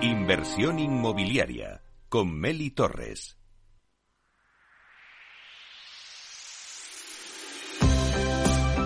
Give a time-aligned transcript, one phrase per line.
[0.00, 3.36] Inversión inmobiliaria con Meli Torres.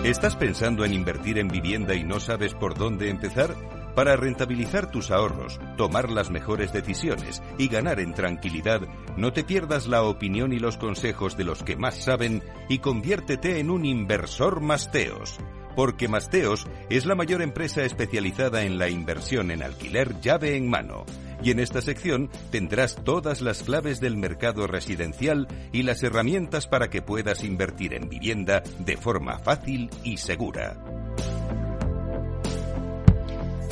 [0.03, 3.76] ¿Estás pensando en invertir en vivienda y no sabes por dónde empezar?
[3.97, 8.81] Para rentabilizar tus ahorros, tomar las mejores decisiones y ganar en tranquilidad,
[9.17, 13.57] no te pierdas la opinión y los consejos de los que más saben y conviértete
[13.57, 15.39] en un inversor Masteos.
[15.75, 21.03] Porque Masteos es la mayor empresa especializada en la inversión en alquiler llave en mano
[21.41, 26.91] y en esta sección tendrás todas las claves del mercado residencial y las herramientas para
[26.91, 30.77] que puedas invertir en vivienda de forma fácil y segura.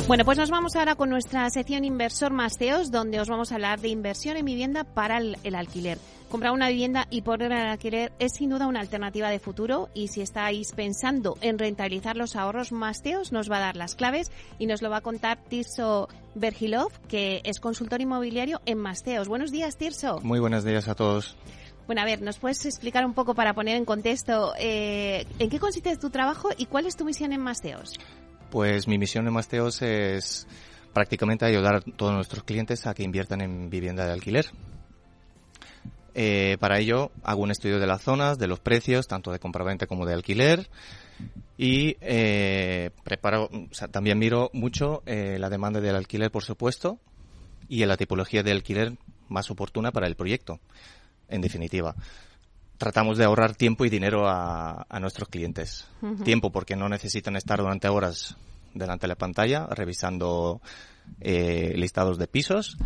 [0.07, 3.81] Bueno, pues nos vamos ahora con nuestra sección Inversor Masteos, donde os vamos a hablar
[3.81, 5.97] de inversión en vivienda para el, alquiler.
[6.29, 10.09] Comprar una vivienda y poner al alquiler es sin duda una alternativa de futuro y
[10.09, 14.67] si estáis pensando en rentabilizar los ahorros, Masteos nos va a dar las claves y
[14.67, 19.27] nos lo va a contar Tirso Bergilov, que es consultor inmobiliario en Masteos.
[19.27, 20.19] Buenos días, Tirso.
[20.21, 21.35] Muy buenos días a todos.
[21.87, 25.59] Bueno, a ver, ¿nos puedes explicar un poco para poner en contexto eh, en qué
[25.59, 27.93] consiste tu trabajo y cuál es tu misión en Masteos?
[28.55, 30.47] Pues mi misión en Masteos es
[30.93, 34.45] prácticamente ayudar a todos nuestros clientes a que inviertan en vivienda de alquiler.
[36.13, 39.87] Eh, para ello hago un estudio de las zonas, de los precios, tanto de compraventa
[39.87, 40.69] como de alquiler.
[41.57, 43.49] Y eh, preparo,
[43.91, 46.97] también miro mucho eh, la demanda del alquiler, por supuesto,
[47.67, 48.93] y en la tipología de alquiler
[49.27, 50.61] más oportuna para el proyecto,
[51.27, 51.93] en definitiva
[52.77, 55.87] tratamos de ahorrar tiempo y dinero a, nuestros clientes.
[56.23, 58.37] Tiempo porque no necesitan estar durante horas
[58.73, 60.61] delante de la pantalla revisando
[61.21, 62.77] eh, listados de pisos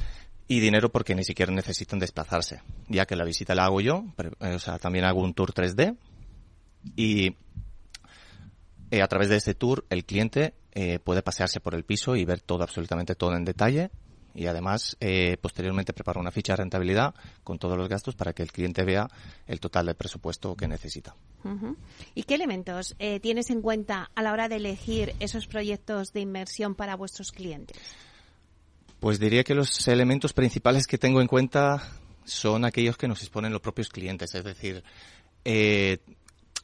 [0.47, 4.53] y dinero porque ni siquiera necesitan desplazarse, ya que la visita la hago yo, eh,
[4.53, 5.95] o sea, también hago un tour 3D
[6.95, 7.35] y
[8.91, 10.53] eh, a través de este tour el cliente
[11.03, 13.91] puede pasearse por el piso y ver todo, absolutamente todo en detalle
[14.33, 17.13] y además eh, posteriormente preparo una ficha de rentabilidad
[17.43, 19.07] con todos los gastos para que el cliente vea
[19.47, 21.15] el total del presupuesto que necesita.
[22.15, 26.21] ¿Y qué elementos eh, tienes en cuenta a la hora de elegir esos proyectos de
[26.21, 27.77] inversión para vuestros clientes?
[28.99, 31.81] Pues diría que los elementos principales que tengo en cuenta
[32.25, 34.83] son aquellos que nos exponen los propios clientes, es decir,
[35.45, 35.99] eh,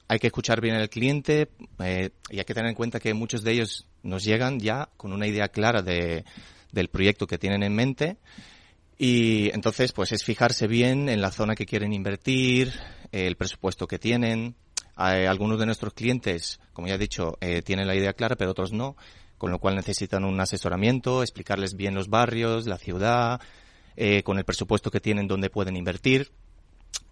[0.08, 1.50] hay que escuchar bien al cliente
[2.30, 5.26] y hay que tener en cuenta que muchos de ellos nos llegan ya con una
[5.26, 6.26] idea clara de,
[6.76, 8.18] del proyecto que tienen en mente.
[8.98, 12.72] Y entonces, pues es fijarse bien en la zona que quieren invertir,
[13.12, 14.56] el presupuesto que tienen.
[14.96, 18.72] algunos de nuestros clientes, como ya he dicho, eh, tienen la idea clara, pero otros
[18.72, 18.96] no,
[19.38, 23.42] con lo cual necesitan un asesoramiento, explicarles bien los barrios, la ciudad,
[23.98, 26.32] eh, con el presupuesto que tienen, dónde pueden invertir.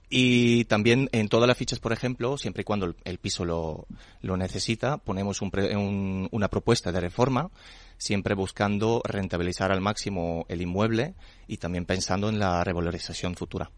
[0.09, 3.88] Y también en todas las fichas, por ejemplo, siempre y cuando el, piso lo,
[4.22, 7.50] lo, necesita, ponemos un, una propuesta de reforma
[8.03, 11.15] siempre buscando rentabilizar al máximo el inmueble
[11.47, 13.71] y también pensando en la revalorización futura.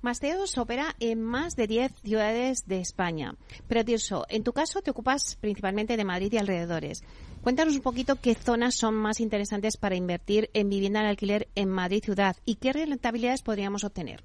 [0.00, 3.34] Masteos opera en más de 10 ciudades de España.
[3.66, 7.02] Pero Tirso, en tu caso te ocupas principalmente de Madrid y alrededores.
[7.42, 11.68] Cuéntanos un poquito qué zonas son más interesantes para invertir en vivienda en alquiler en
[11.68, 14.22] Madrid ciudad y qué rentabilidades podríamos obtener.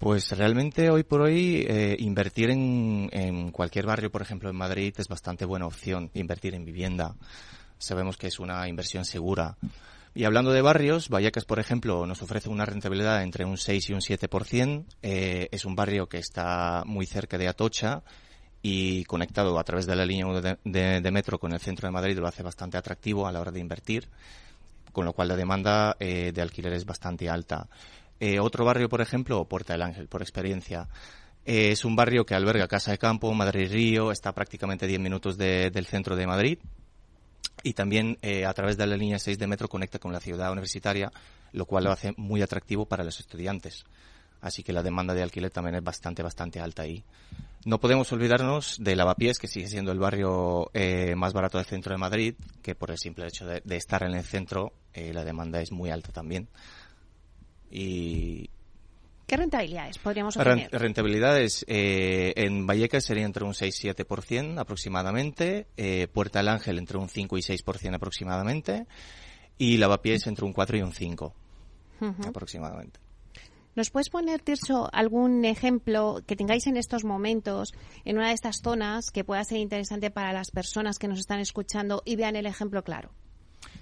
[0.00, 5.08] Pues realmente hoy por hoy eh, invertir en, cualquier barrio, por ejemplo en Madrid, es
[5.08, 6.10] bastante buena opción.
[6.14, 7.16] Invertir en vivienda.
[7.76, 9.58] Sabemos que es una inversión segura.
[10.14, 13.92] Y hablando de barrios, Vallecas, por ejemplo, nos ofrece una rentabilidad entre un 6 y
[13.92, 14.86] un 7%.
[15.02, 18.02] Eh, es un barrio que está muy cerca de Atocha
[18.62, 22.26] y conectado a través de la línea de, metro con el centro de Madrid lo
[22.26, 24.08] hace bastante atractivo a la hora de invertir,
[24.92, 27.68] con lo cual la demanda eh, de alquiler es bastante alta.
[28.20, 30.88] Eh, otro barrio, por ejemplo, Puerta del Ángel, por experiencia.
[31.46, 35.38] Eh, es un barrio que alberga Casa de Campo, Madrid Río, está prácticamente 10 minutos
[35.38, 36.58] del centro de Madrid
[37.62, 40.52] y también eh, a través de la línea 6 de metro conecta con la ciudad
[40.52, 41.10] universitaria,
[41.52, 43.84] lo cual lo hace muy atractivo para los estudiantes.
[44.42, 47.02] Así que la demanda de alquiler también es bastante, bastante alta ahí.
[47.64, 50.70] No podemos olvidarnos de Lavapiés, que sigue siendo el barrio
[51.14, 54.24] más barato del centro de Madrid, que por el simple hecho de, estar en el
[54.24, 56.48] centro, la demanda es muy alta también.
[57.70, 58.50] Y
[59.30, 60.68] ¿Qué rentabilidades podríamos obtener?
[60.72, 67.08] Rentabilidades eh, en Vallecas sería entre un 6-7% aproximadamente, eh, Puerta del Ángel entre un
[67.08, 68.88] 5 y 6% aproximadamente
[69.56, 71.34] y Lavapiés entre un 4 y un 5
[72.26, 72.98] aproximadamente.
[73.76, 77.72] ¿Nos puedes poner, Tirso, algún ejemplo que tengáis en estos momentos
[78.04, 81.38] en una de estas zonas que pueda ser interesante para las personas que nos están
[81.38, 83.12] escuchando y vean el ejemplo claro?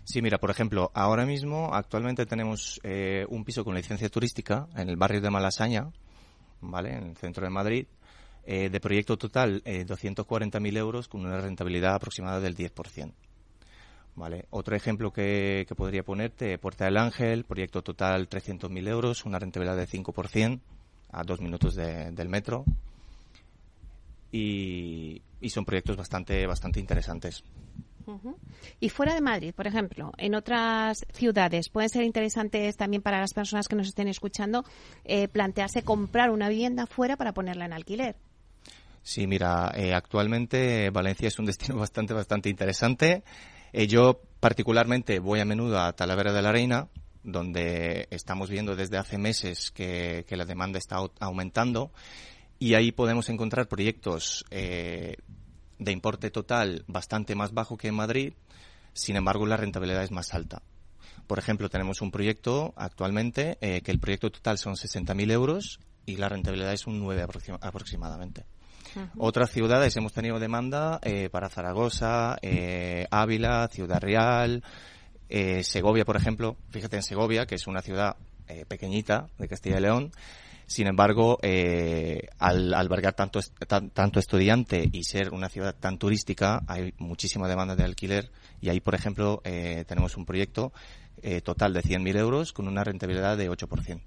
[0.05, 4.88] Sí, mira, por ejemplo, ahora mismo, actualmente tenemos eh, un piso con licencia turística en
[4.88, 5.90] el barrio de Malasaña,
[6.61, 6.94] ¿vale?
[6.96, 7.87] En el centro de Madrid,
[8.50, 13.12] eh, de proyecto total eh, 240.000 euros con una rentabilidad aproximada del 10%.
[14.14, 14.46] ¿Vale?
[14.49, 19.87] Otro ejemplo que, podría ponerte, Puerta del Ángel, proyecto total 300.000 euros, una rentabilidad de
[19.87, 20.61] 5%
[21.12, 22.64] a dos minutos del metro.
[24.32, 27.44] Y, y, son proyectos bastante, bastante interesantes.
[28.81, 33.34] Y fuera de Madrid, por ejemplo, en otras ciudades, pueden ser interesantes también para las
[33.34, 34.64] personas que nos estén escuchando
[35.05, 38.16] eh, plantearse comprar una vivienda fuera para ponerla en alquiler.
[39.02, 43.22] Sí, mira, eh, actualmente Valencia es un destino bastante, bastante interesante.
[43.72, 46.88] Eh, yo particularmente voy a menudo a Talavera de la Reina,
[47.22, 51.93] donde estamos viendo desde hace meses que, la demanda está aumentando
[52.58, 54.44] y ahí podemos encontrar proyectos
[55.78, 58.32] de importe total bastante más bajo que en Madrid,
[58.92, 60.62] sin embargo la rentabilidad es más alta.
[61.26, 66.16] Por ejemplo, tenemos un proyecto actualmente eh, que el proyecto total son 60.000 euros y
[66.16, 67.26] la rentabilidad es un 9
[67.60, 68.46] aproximadamente.
[69.19, 74.64] Otras ciudades hemos tenido demanda eh, para Zaragoza, eh, Ávila, Ciudad Real,
[75.62, 76.56] Segovia, por ejemplo.
[76.70, 78.16] Fíjate en Segovia, que es una ciudad
[78.66, 80.10] pequeñita de Castilla y León,
[80.69, 83.41] sin embargo, eh, al albergar tanto,
[83.94, 88.31] tanto estudiante y ser una ciudad tan turística, hay muchísima demanda de alquiler
[88.61, 90.75] y ahí, por ejemplo, eh, tenemos un proyecto
[91.23, 94.03] eh, total de 100.000 euros con una rentabilidad de 8%.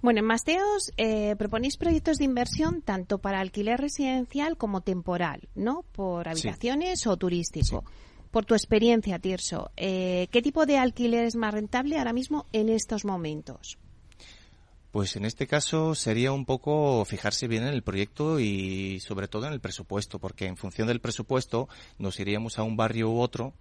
[0.00, 5.84] Bueno, en Masteos eh, proponéis proyectos de inversión tanto para alquiler residencial como temporal, ¿no?
[5.92, 7.84] Por habitaciones o turístico.
[8.30, 13.04] Por tu experiencia, Tirso, ¿qué tipo de alquiler es más rentable ahora mismo en estos
[13.04, 13.78] momentos?
[14.96, 19.46] Pues en este caso sería un poco fijarse bien en el proyecto y sobre todo
[19.46, 23.52] en el presupuesto, porque en función del presupuesto nos iríamos a un barrio u otro,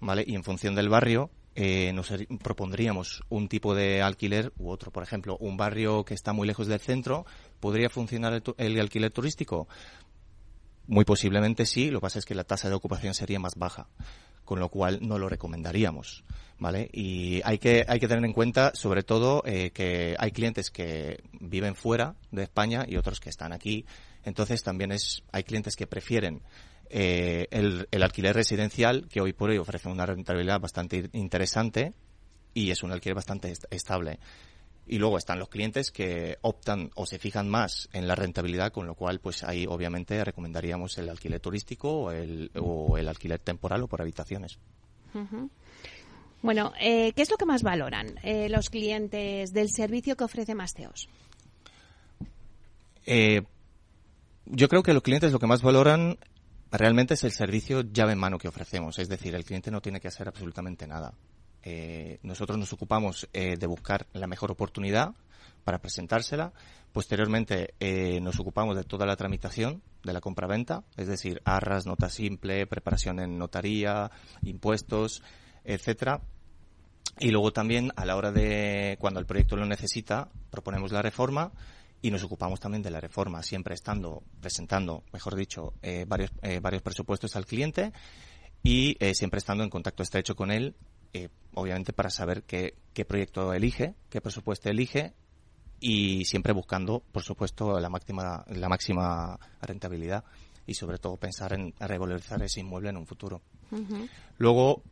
[0.00, 0.24] ¿vale?
[0.26, 4.90] Y en función del barrio eh, nos propondríamos un tipo de alquiler u otro.
[4.90, 7.26] Por ejemplo, un barrio que está muy lejos del centro,
[7.60, 9.68] ¿podría funcionar el alquiler turístico?
[10.88, 13.86] Muy posiblemente sí, lo que pasa es que la tasa de ocupación sería más baja
[14.46, 16.24] con lo cual no lo recomendaríamos.
[16.58, 16.88] ¿Vale?
[16.90, 21.22] Y hay que, hay que tener en cuenta, sobre todo, eh, que hay clientes que
[21.38, 23.84] viven fuera de España y otros que están aquí.
[24.24, 26.40] Entonces también es, hay clientes que prefieren
[26.88, 31.92] eh, el, el, alquiler residencial, que hoy por hoy ofrece una rentabilidad bastante interesante
[32.54, 34.18] y es un alquiler bastante estable.
[34.86, 38.86] Y luego están los clientes que optan o se fijan más en la rentabilidad, con
[38.86, 43.82] lo cual, pues ahí obviamente recomendaríamos el alquiler turístico o el, o el alquiler temporal
[43.82, 44.58] o por habitaciones.
[46.42, 50.54] Bueno, eh, ¿qué es lo que más valoran eh, los clientes del servicio que ofrece
[50.54, 51.08] Masteos?
[53.06, 53.42] Eh,
[54.44, 56.18] yo creo que los clientes lo que más valoran
[56.70, 58.98] realmente es el servicio llave en mano que ofrecemos.
[58.98, 61.14] Es decir, el cliente no tiene que hacer absolutamente nada.
[61.68, 65.14] Eh, nosotros nos ocupamos eh, de buscar la mejor oportunidad
[65.64, 66.52] para presentársela.
[66.92, 72.08] Posteriormente eh, nos ocupamos de toda la tramitación de la compraventa, es decir, arras, nota
[72.08, 74.12] simple, preparación en notaría,
[74.42, 75.24] impuestos,
[75.64, 76.20] etcétera.
[77.18, 81.50] Y luego también a la hora de cuando el proyecto lo necesita, proponemos la reforma
[82.00, 85.72] y nos ocupamos también de la reforma, siempre estando presentando, mejor dicho,
[86.06, 86.30] varios
[86.60, 87.92] varios presupuestos al cliente
[88.62, 90.76] y siempre estando en contacto estrecho con él
[91.16, 92.74] eh, obviamente para saber qué,
[93.06, 95.14] proyecto elige, qué presupuesto elige
[95.80, 100.24] y siempre buscando, por supuesto, la máxima, la máxima rentabilidad
[100.66, 103.40] y sobre todo pensar en revalorizar ese inmueble en un futuro.
[104.38, 104.82] Luego,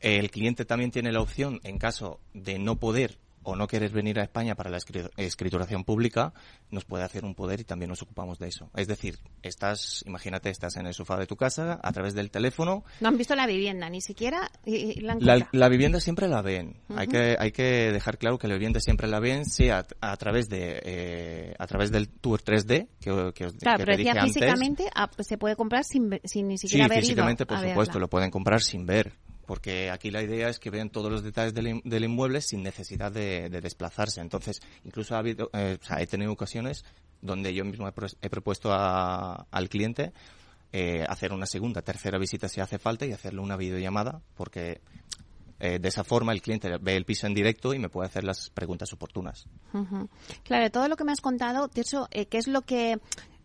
[0.00, 4.18] el cliente también tiene la opción, en caso de no poder o no quieres venir
[4.20, 4.78] a España para la
[5.16, 6.32] escrituración pública,
[6.70, 8.70] nos puede hacer un poder y también nos ocupamos de eso.
[8.76, 12.84] Es decir, estás, imagínate, estás en el sofá de tu casa a través del teléfono.
[13.00, 16.76] No han visto la vivienda, ni siquiera la, vivienda siempre la ven.
[16.94, 20.48] Hay que hay que dejar claro que la vivienda siempre la ven, sea a, través
[20.48, 25.38] de eh, a través del tour 3D que, que, claro, pero decía físicamente ah, se
[25.38, 29.12] puede comprar sin, sin ni siquiera sí, físicamente, por supuesto, lo pueden comprar sin ver
[29.48, 33.48] porque aquí la idea es que vean todos los detalles del, inmueble sin necesidad de,
[33.48, 34.20] desplazarse.
[34.20, 36.84] Entonces, incluso ha habido, eh, he tenido ocasiones
[37.22, 40.12] donde yo mismo he, propuesto al cliente
[40.70, 44.82] eh, hacer una segunda, tercera visita si hace falta y hacerle una videollamada, porque
[45.60, 48.24] eh, de esa forma el cliente ve el piso en directo y me puede hacer
[48.24, 49.46] las preguntas oportunas.
[50.44, 53.00] Claro, todo lo que me has contado, de hecho, ¿qué es lo que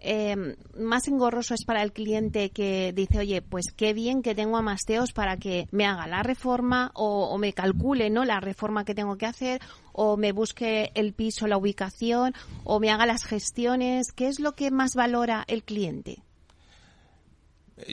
[0.06, 4.58] eh, más engorroso es para el cliente que dice, oye, pues qué bien que tengo
[4.58, 8.26] a Masteos para que me haga la reforma o, me calcule ¿no?
[8.26, 9.62] la reforma que tengo que hacer
[9.94, 12.34] o me busque el piso, la ubicación
[12.66, 14.12] o me haga las gestiones?
[14.12, 16.22] ¿Qué es lo que más valora el cliente?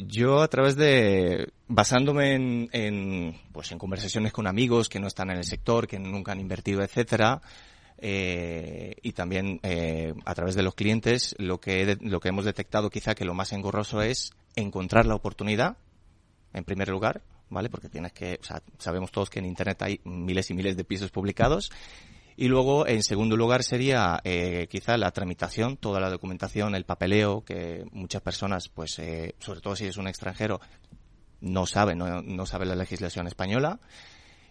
[0.04, 5.38] Yo a través de basándome en, pues en conversaciones con amigos que no están en
[5.38, 7.40] el sector, que nunca han invertido, etcétera,
[8.00, 12.90] eh, y también eh, a través de los clientes, lo que lo que hemos detectado
[12.90, 15.76] quizá que lo más engorroso es encontrar la oportunidad
[16.52, 17.70] en primer lugar, ¿vale?
[17.70, 20.84] Porque tienes que, o sea, sabemos todos que en internet hay miles y miles de
[20.84, 21.70] pisos publicados
[22.40, 27.44] y luego, en segundo lugar, sería eh, quizá la tramitación, toda la documentación, el papeleo,
[27.44, 30.58] que muchas personas, pues, eh, sobre todo si es un extranjero,
[31.42, 33.78] no sabe, no, no sabe la legislación española.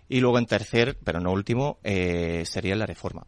[0.07, 3.25] Y luego, en tercer, pero no último, eh, sería la reforma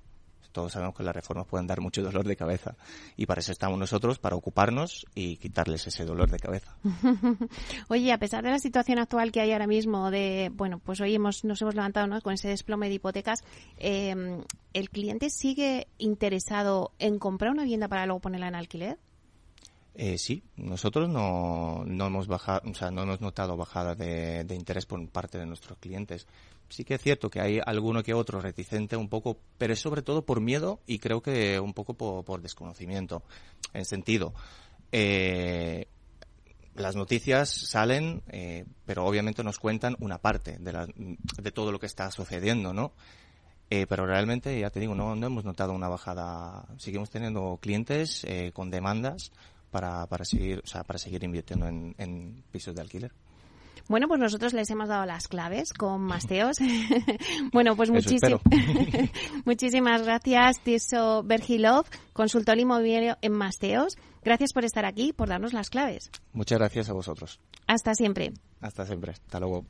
[0.51, 2.75] todos sabemos que las reformas pueden dar mucho dolor de cabeza
[3.17, 6.75] y para eso estamos nosotros, para ocuparnos y quitarles ese dolor de cabeza.
[7.87, 11.15] Oye, a pesar de la situación actual que hay ahora mismo, de, bueno, pues hoy
[11.15, 13.43] hemos, nos hemos levantado con ese desplome de hipotecas,
[13.77, 14.43] eh,
[14.73, 18.97] ¿el cliente sigue interesado en comprar una vivienda para luego ponerla en alquiler?
[19.93, 24.55] Eh, sí, nosotros no, no hemos bajado, o sea, no hemos notado bajada de, de,
[24.55, 26.27] interés por parte de nuestros clientes
[26.71, 30.01] sí que es cierto que hay alguno que otro reticente un poco, pero es sobre
[30.01, 33.23] todo por miedo y creo que un poco por, desconocimiento.
[33.73, 34.33] En sentido,
[34.91, 35.87] eh,
[36.75, 40.87] las noticias salen, eh, pero obviamente nos cuentan una parte de,
[41.41, 42.93] de todo lo que está sucediendo, ¿no?
[43.69, 46.65] Eh, pero realmente, ya te digo, no, no hemos notado una bajada.
[46.77, 49.31] Seguimos teniendo clientes con demandas
[49.71, 53.13] para, para, seguir, o sea, para seguir invirtiendo en pisos de alquiler.
[53.91, 56.59] Bueno, pues nosotros les hemos dado las claves con Masteos.
[57.51, 57.91] bueno, pues
[59.45, 63.97] muchísimas gracias, Tiso Bergilov, consultor inmobiliario en Masteos.
[64.23, 66.09] Gracias por estar aquí, por darnos las claves.
[66.31, 67.41] Muchas gracias a vosotros.
[67.67, 68.31] Hasta siempre.
[68.61, 69.11] Hasta siempre.
[69.11, 69.65] Hasta luego.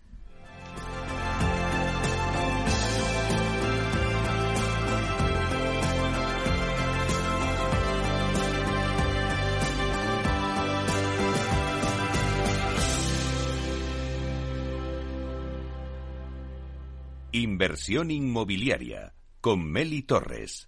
[17.33, 20.67] Inversión inmobiliaria con Meli Torres.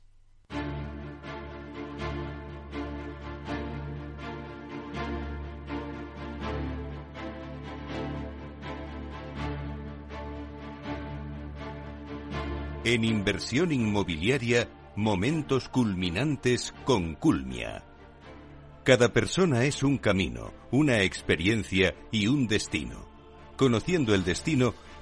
[12.85, 17.83] En inversión inmobiliaria, momentos culminantes con Culmia.
[18.85, 23.05] Cada persona es un camino, una experiencia y un destino.
[23.57, 24.73] Conociendo el destino,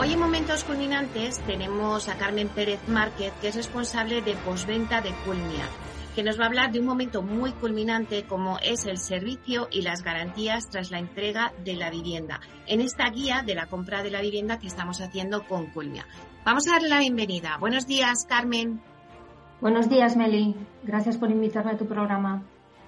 [0.00, 5.12] Hoy en Momentos Culminantes tenemos a Carmen Pérez Márquez, que es responsable de posventa de
[5.26, 5.68] Culmia,
[6.14, 9.82] que nos va a hablar de un momento muy culminante como es el servicio y
[9.82, 14.10] las garantías tras la entrega de la vivienda, en esta guía de la compra de
[14.10, 16.06] la vivienda que estamos haciendo con Culmia.
[16.46, 17.58] Vamos a darle la bienvenida.
[17.60, 18.80] Buenos días, Carmen.
[19.60, 20.56] Buenos días, Meli.
[20.82, 22.42] Gracias por invitarme a tu programa.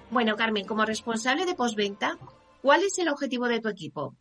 [0.09, 2.17] Bueno, Carmen, como responsable de posventa,
[2.63, 4.15] ¿cuál es el objetivo de tu equipo?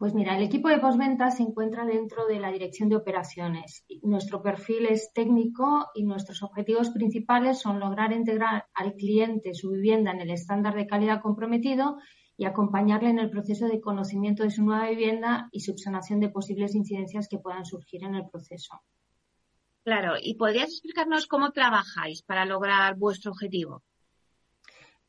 [0.00, 3.84] Pues mira, el equipo de postventa se encuentra dentro de la dirección de operaciones.
[4.00, 10.12] Nuestro perfil es técnico y nuestros objetivos principales son lograr integrar al cliente su vivienda
[10.12, 11.98] en el estándar de calidad comprometido
[12.38, 16.74] y acompañarle en el proceso de conocimiento de su nueva vivienda y subsanación de posibles
[16.74, 18.80] incidencias que puedan surgir en el proceso.
[19.84, 23.82] Claro, ¿y podrías explicarnos cómo trabajáis para lograr vuestro objetivo?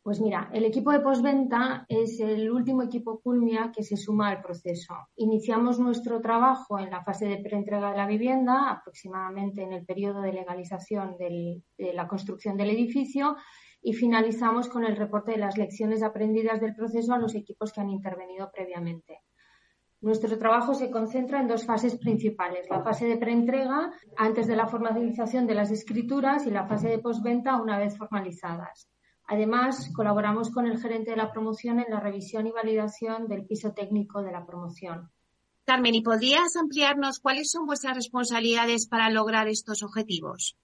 [0.03, 4.41] Pues mira, el equipo de postventa es el último equipo Culmia que se suma al
[4.41, 4.95] proceso.
[5.15, 10.21] Iniciamos nuestro trabajo en la fase de preentrega de la vivienda, aproximadamente en el periodo
[10.21, 11.61] de legalización de
[11.93, 13.37] la construcción del edificio,
[13.83, 17.81] y finalizamos con el reporte de las lecciones aprendidas del proceso a los equipos que
[17.81, 19.21] han intervenido previamente.
[20.01, 24.65] Nuestro trabajo se concentra en dos fases principales, la fase de preentrega antes de la
[24.65, 28.90] formalización de las escrituras y la fase de postventa una vez formalizadas.
[29.31, 33.71] Además, colaboramos con el gerente de la promoción en la revisión y validación del piso
[33.71, 35.09] técnico de la promoción.
[35.63, 40.57] Carmen, ¿y podrías ampliarnos cuáles son vuestras responsabilidades para lograr estos objetivos?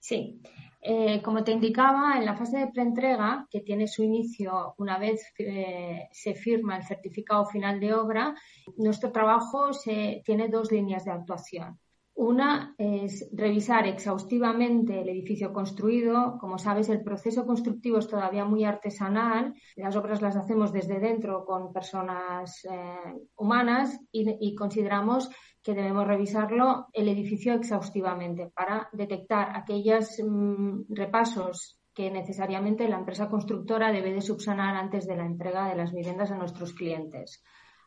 [0.00, 0.42] Sí.
[0.80, 5.32] Eh, como te indicaba, en la fase de preentrega, que tiene su inicio una vez
[5.38, 8.34] eh, se firma el certificado final de obra,
[8.78, 11.78] nuestro trabajo se, tiene dos líneas de actuación.
[12.14, 16.36] Una es revisar exhaustivamente el edificio construido.
[16.38, 19.54] Como sabes, el proceso constructivo es todavía muy artesanal.
[19.76, 25.30] Las obras las hacemos desde dentro con personas eh, humanas y, consideramos
[25.62, 33.28] que debemos revisarlo el edificio exhaustivamente para detectar aquellos mm, repasos que necesariamente la empresa
[33.30, 37.42] constructora debe de subsanar antes de la entrega de las viviendas a nuestros clientes.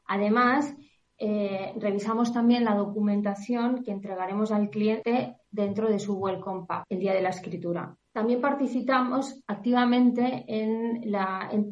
[0.07, 0.75] Además,
[1.17, 6.99] eh, revisamos también la documentación que entregaremos al cliente dentro de su Welcome Pack el
[6.99, 7.95] día de la escritura.
[8.11, 11.01] También participamos activamente en,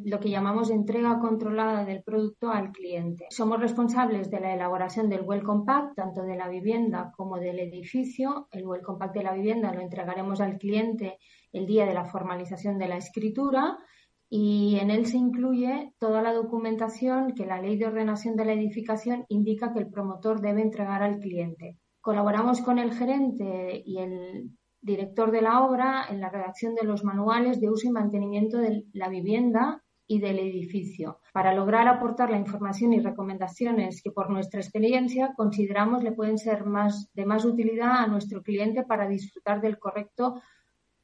[0.03, 3.27] lo que llamamos entrega controlada del producto al cliente.
[3.29, 8.47] Somos responsables de la elaboración del Welcome Pack, tanto de la vivienda como del edificio.
[8.51, 11.17] El Welcome Pack de la vivienda lo entregaremos al cliente
[11.53, 13.77] el día de la formalización de la escritura
[14.35, 18.53] y en él se incluye toda la documentación que la Ley de Ordenación de la
[18.53, 21.77] Edificación indica que el promotor debe entregar al cliente.
[22.01, 24.49] Colaboramos con el gerente y el
[24.81, 28.85] director de la obra en la redacción de los manuales de uso y mantenimiento de
[28.91, 34.61] la vivienda y del edificio, para lograr aportar la información y recomendaciones que por nuestra
[34.61, 39.77] experiencia consideramos le pueden ser más, de más utilidad a nuestro cliente para disfrutar del
[39.77, 40.41] correcto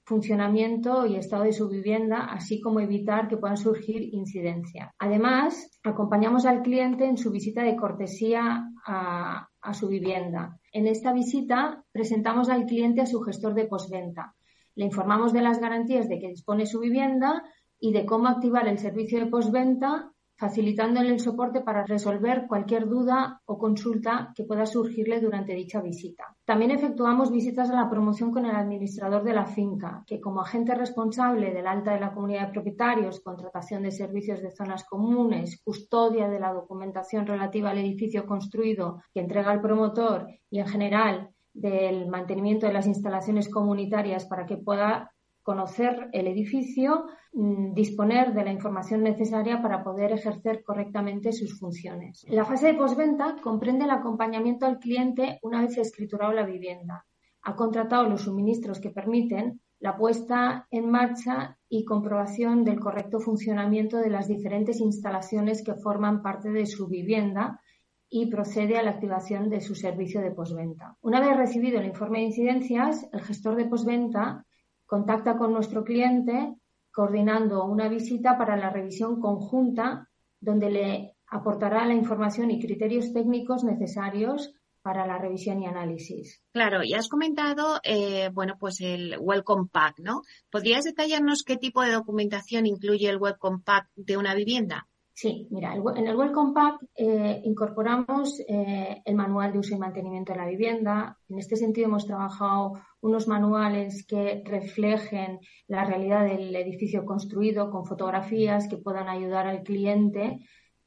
[0.10, 4.90] funcionamiento y estado de su vivienda, así como evitar que puedan surgir incidencias.
[4.98, 10.58] Además, acompañamos al cliente en su visita de cortesía a, su vivienda.
[10.74, 14.34] En esta visita presentamos al cliente a su gestor de postventa.
[14.74, 17.44] Le informamos de las garantías de que dispone su vivienda
[17.80, 23.42] y de cómo activar el servicio de postventa facilitándole el soporte para resolver cualquier duda
[23.46, 26.34] o consulta que pueda surgirle durante dicha visita.
[26.46, 30.74] También efectuamos visitas a la promoción con el administrador de la finca, que como agente
[30.76, 36.30] responsable del alta de la comunidad de propietarios, contratación de servicios de zonas comunes, custodia
[36.30, 42.08] de la documentación relativa al edificio construido que entrega el promotor y en general del
[42.08, 45.12] mantenimiento de las instalaciones comunitarias para que pueda
[45.50, 52.24] conocer el edificio, mm, disponer de la información necesaria para poder ejercer correctamente sus funciones.
[52.30, 57.04] La fase de postventa comprende el acompañamiento al cliente una vez escriturado la vivienda.
[57.42, 63.98] Ha contratado los suministros que permiten la puesta en marcha y comprobación del correcto funcionamiento
[63.98, 67.60] de las diferentes instalaciones que forman parte de su vivienda
[68.08, 70.96] y procede a la activación de su servicio de postventa.
[71.02, 74.46] Una vez recibido el informe de incidencias, el gestor de postventa
[74.90, 76.56] contacta con nuestro cliente
[76.92, 80.10] coordinando una visita para la revisión conjunta
[80.42, 86.42] donde le aportará la información y criterios técnicos necesarios para la revisión y análisis.
[86.52, 90.24] Claro, y has comentado, eh, bueno, pues el Welcome Pack, ¿no?
[90.50, 94.88] ¿Podrías detallarnos qué tipo de documentación incluye el Welcome Pack de una vivienda?
[95.14, 100.32] Sí, mira, en el Welcome Pack eh, incorporamos eh, el manual de uso y mantenimiento
[100.32, 101.20] de la vivienda.
[101.28, 107.86] En este sentido hemos trabajado unos manuales que reflejen la realidad del edificio construido con
[107.86, 110.40] fotografías que puedan ayudar al cliente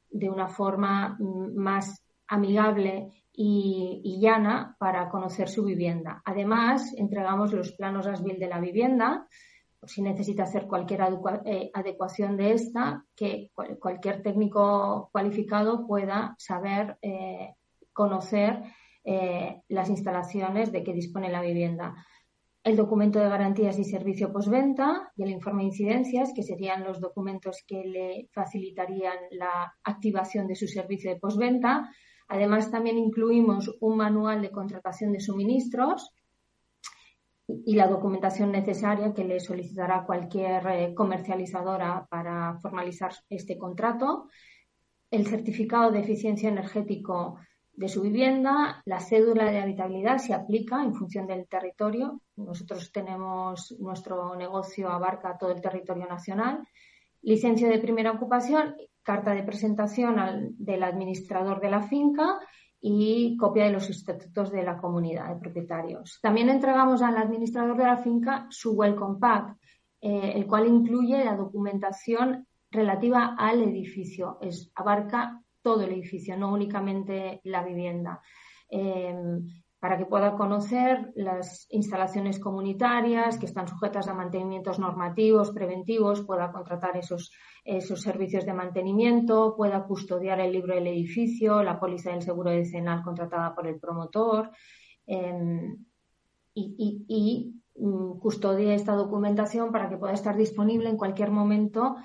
[0.09, 6.21] de una forma mm, más amigable y, llana para conocer su vivienda.
[6.23, 9.27] Además, entregamos los planos ASBIL de la vivienda
[9.85, 11.01] si necesita hacer cualquier
[11.45, 17.55] eh, adecuación de esta, que cualquier técnico cualificado pueda saber eh,
[17.91, 18.63] conocer
[19.03, 21.95] eh, las instalaciones de que dispone la vivienda.
[22.63, 27.01] El documento de garantías y servicio postventa y el informe de incidencias, que serían los
[27.01, 31.89] documentos que le facilitarían la activación de su servicio de postventa.
[32.29, 36.13] Además, también incluimos un manual de contratación de suministros
[37.47, 44.29] y la documentación necesaria que le solicitará cualquier eh, comercializadora para formalizar este contrato,
[45.11, 47.37] el certificado de eficiencia energético
[47.75, 52.21] de su vivienda, la cédula de habitabilidad se aplica en función del territorio.
[52.35, 56.59] Nosotros tenemos, nuestro negocio abarca todo el territorio nacional,
[57.21, 62.39] licencia de primera ocupación, carta de presentación del administrador de la finca
[62.79, 66.19] y copia de los estatutos de la comunidad de propietarios.
[66.21, 69.57] También entregamos al administrador de la finca su Welcome Pack,
[70.01, 74.37] eh, el cual incluye la documentación relativa al edificio.
[74.75, 78.21] abarca todo el edificio, no únicamente la vivienda.
[78.69, 79.47] Em,
[79.83, 86.53] para que pueda conocer las instalaciones comunitarias que están sujetas a mantenimientos normativos, preventivos, pueda
[86.53, 87.31] contratar esos,
[87.65, 93.03] esos servicios de mantenimiento, pueda custodiar el libro del edificio, la póliza del seguro decenal
[93.03, 94.51] contratada por el promotor
[95.05, 95.75] em,
[96.53, 101.97] y, y, mm, custodie esta documentación para que pueda estar disponible en cualquier momento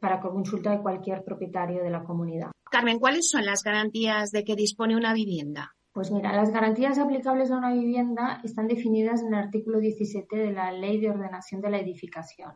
[0.00, 2.55] para consulta de cualquier propietario de la comunidad.
[2.70, 5.76] Carmen, ¿cuáles son las garantías de que dispone una vivienda?
[5.92, 10.52] Pues mira, las garantías aplicables a una vivienda están definidas en el artículo 17 de
[10.52, 12.52] la Ley de Ordenación de la Edificación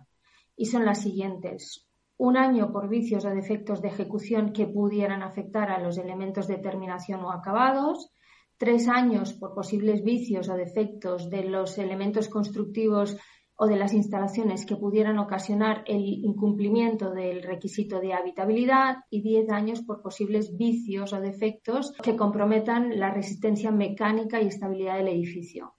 [0.57, 1.89] y son las siguientes.
[2.19, 6.59] Un año por vicios o defectos de ejecución que pudieran afectar a los elementos de
[6.59, 8.13] terminación o acabados,
[8.59, 13.17] tres años por posibles vicios o defectos de los elementos constructivos
[13.63, 19.51] o de las instalaciones que pudieran ocasionar el incumplimiento del requisito de habitabilidad y 10
[19.51, 25.75] años por posibles vicios o defectos que comprometan la resistencia mecánica y estabilidad del edificio.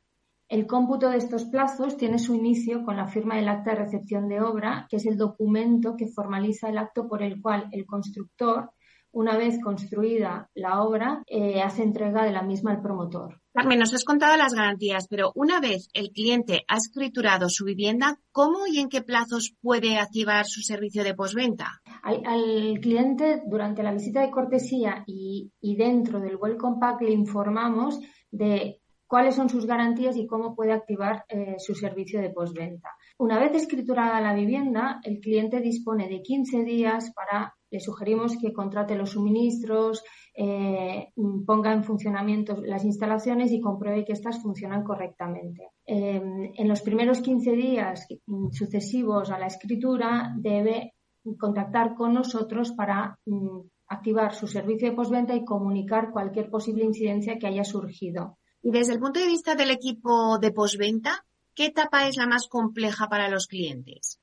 [0.48, 4.28] El cómputo de estos plazos tiene su inicio con la firma del acta de recepción
[4.28, 8.70] de obra, que es el documento que formaliza el acto por el cual el constructor,
[9.12, 13.41] una vez construida la obra, eh, hace entrega de la misma al promotor.
[13.54, 18.17] Carmen, nos has contado las garantías, pero una vez el cliente ha escriturado su vivienda,
[18.32, 21.82] ¿cómo y en qué plazos puede activar su servicio de postventa?
[22.02, 28.00] Al, cliente, durante la visita de cortesía y, dentro del Welcome Pack, le informamos
[28.32, 32.89] de cuáles son sus garantías y cómo puede activar eh, su servicio de postventa.
[33.17, 38.54] Una vez escriturada la vivienda, el cliente dispone de 15 días para, le sugerimos que
[38.54, 40.04] contrate los suministros,
[40.36, 41.08] eh,
[41.46, 45.70] ponga en funcionamiento las instalaciones y compruebe que éstas funcionan correctamente.
[45.86, 48.08] Em, en los primeros 15 días
[48.52, 50.94] sucesivos a la escritura debe
[51.38, 57.38] contactar con nosotros para mm, activar su servicio de postventa y comunicar cualquier posible incidencia
[57.40, 58.38] que haya surgido.
[58.62, 62.48] Y desde el punto de vista del equipo de postventa, ¿qué etapa es la más
[62.48, 64.21] compleja para los clientes?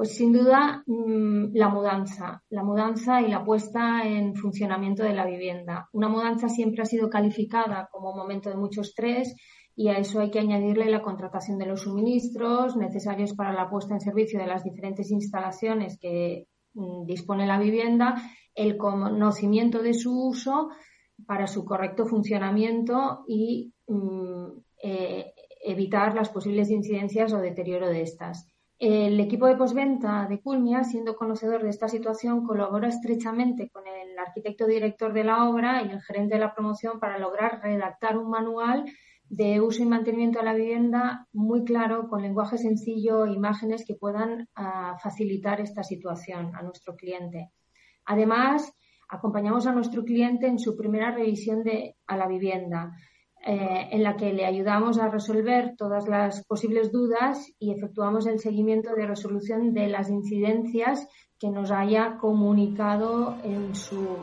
[0.00, 5.26] Pues sin duda mm, la mudanza, la mudanza y la puesta en funcionamiento de la
[5.26, 5.90] vivienda.
[5.92, 9.36] Una mudanza siempre ha sido calificada como un momento de mucho estrés
[9.76, 13.92] y a eso hay que añadirle la contratación de los suministros necesarios para la puesta
[13.92, 18.14] en servicio de las diferentes instalaciones que mm, dispone la vivienda,
[18.54, 20.70] el conocimiento de su uso
[21.26, 24.46] para su correcto funcionamiento y mm,
[24.82, 28.49] eh, evitar las posibles incidencias o deterioro de estas.
[28.80, 34.18] El equipo de posventa de Culmia, siendo conocedor de esta situación, colabora estrechamente con el
[34.18, 38.30] arquitecto director de la obra y el gerente de la promoción para lograr redactar un
[38.30, 38.86] manual
[39.28, 44.48] de uso y mantenimiento de la vivienda muy claro, con lenguaje sencillo, imágenes que puedan
[44.54, 47.50] ah, facilitar esta situación a nuestro cliente.
[48.06, 48.72] Además,
[49.10, 52.96] acompañamos a nuestro cliente en su primera revisión de, a la vivienda,
[53.46, 58.38] eh, en la que le ayudamos a resolver todas las posibles dudas y efectuamos el
[58.38, 64.18] seguimiento de resolución de las incidencias que nos haya comunicado en su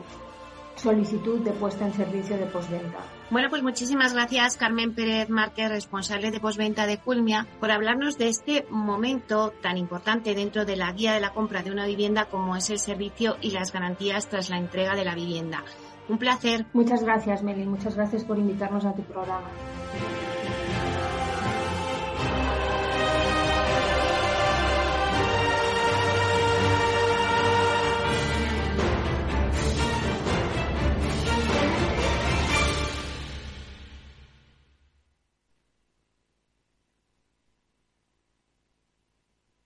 [0.76, 2.98] solicitud de puesta en servicio de postventa.
[3.30, 8.28] Bueno, pues muchísimas gracias Carmen Pérez Márquez, responsable de postventa de Culmia, por hablarnos de
[8.28, 12.56] este momento tan importante dentro de la guía de la compra de una vivienda como
[12.56, 15.64] es el servicio y las garantías tras la entrega de la vivienda.
[16.08, 16.64] Un placer.
[16.72, 17.66] Muchas gracias, Meli.
[17.66, 19.48] Muchas gracias por invitarnos a tu programa.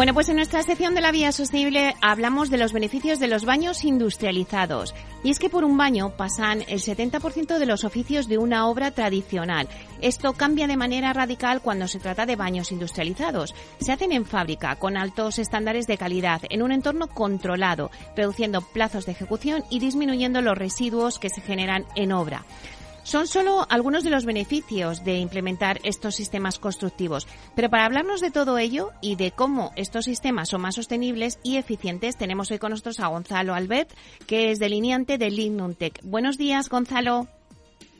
[0.00, 3.44] Bueno, pues en nuestra sección de la vía sostenible hablamos de los beneficios de los
[3.44, 4.94] baños industrializados.
[5.22, 8.92] Y es que por un baño pasan el 70% de los oficios de una obra
[8.92, 9.68] tradicional.
[10.00, 13.54] Esto cambia de manera radical cuando se trata de baños industrializados.
[13.78, 19.04] Se hacen en fábrica, con altos estándares de calidad, en un entorno controlado, reduciendo plazos
[19.04, 22.46] de ejecución y disminuyendo los residuos que se generan en obra.
[23.02, 27.26] Son solo algunos de los beneficios de implementar estos sistemas constructivos.
[27.56, 31.56] Pero para hablarnos de todo ello y de cómo estos sistemas son más sostenibles y
[31.56, 33.90] eficientes, tenemos hoy con nosotros a Gonzalo Albert,
[34.26, 36.00] que es delineante de Lignuntec.
[36.02, 37.26] Buenos días, Gonzalo.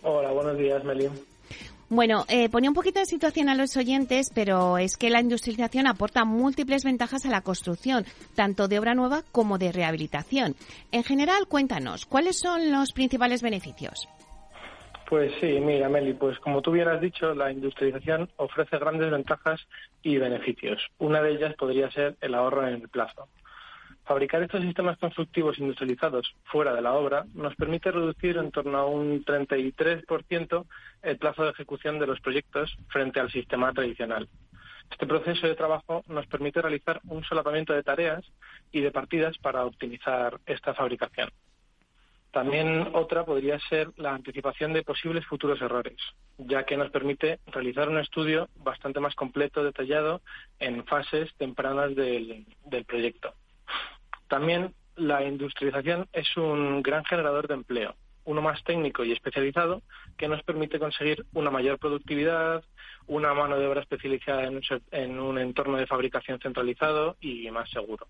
[0.03, 1.09] Hola, buenos días, Meli.
[1.89, 5.89] Bueno, eh, ponía un poquito de situación a los oyentes, pero es que la industrialización
[5.89, 10.55] aporta múltiples ventajas a la construcción, tanto de obra nueva como de rehabilitación.
[10.93, 14.09] En general, cuéntanos, ¿cuáles son los principales beneficios?
[15.11, 19.61] Pues sí, mira, Meli, pues como tú bien has dicho, la industrialización ofrece grandes ventajas
[20.03, 20.81] y beneficios.
[20.99, 23.27] Una de ellas podría ser el ahorro en el plazo.
[24.05, 28.87] Fabricar estos sistemas constructivos industrializados fuera de la obra nos permite reducir en torno a
[28.87, 30.65] un 33%
[31.03, 34.29] el plazo de ejecución de los proyectos frente al sistema tradicional.
[34.93, 38.25] Este proceso de trabajo nos permite realizar un solapamiento de tareas
[38.71, 41.31] y de partidas para optimizar esta fabricación.
[42.33, 45.97] También otra podría ser la anticipación de posibles futuros errores,
[46.39, 50.21] ya que nos permite realizar un estudio bastante más completo, detallado,
[50.61, 52.47] en fases tempranas del,
[52.87, 53.35] proyecto.
[54.29, 59.83] También la industrialización es un gran generador de empleo, uno más técnico y especializado,
[60.17, 62.63] que nos permite conseguir una mayor productividad,
[63.09, 64.49] una mano de obra especializada
[64.93, 68.07] en un entorno de fabricación centralizado y más seguro.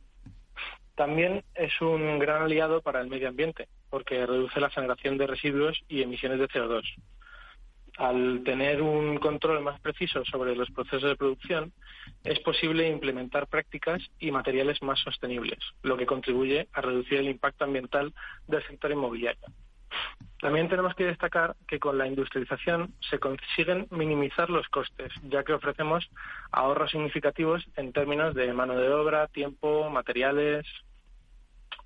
[1.01, 5.81] También es un gran aliado para el medio ambiente, porque reduce la generación de residuos
[5.89, 6.83] y emisiones de CO2.
[7.97, 11.73] Al tener un control más preciso sobre los procesos de producción,
[12.23, 17.65] es posible implementar prácticas y materiales más sostenibles, lo que contribuye a reducir el impacto
[17.65, 18.13] ambiental
[18.47, 19.47] del sector inmobiliario.
[20.39, 25.55] También tenemos que destacar que con la industrialización se consiguen minimizar los costes, ya que
[25.55, 26.11] ofrecemos
[26.53, 30.67] ahorros significativos en términos de mano de obra, tiempo, materiales,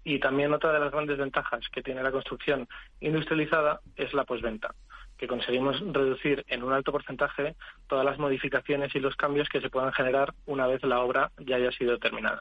[0.04, 2.68] y también otra de las grandes ventajas que tiene la construcción
[3.00, 4.74] industrializada es la posventa,
[5.16, 7.56] que conseguimos reducir en un alto porcentaje
[7.88, 11.56] todas las modificaciones y los cambios que se puedan generar una vez la obra ya
[11.56, 12.40] haya sido terminada.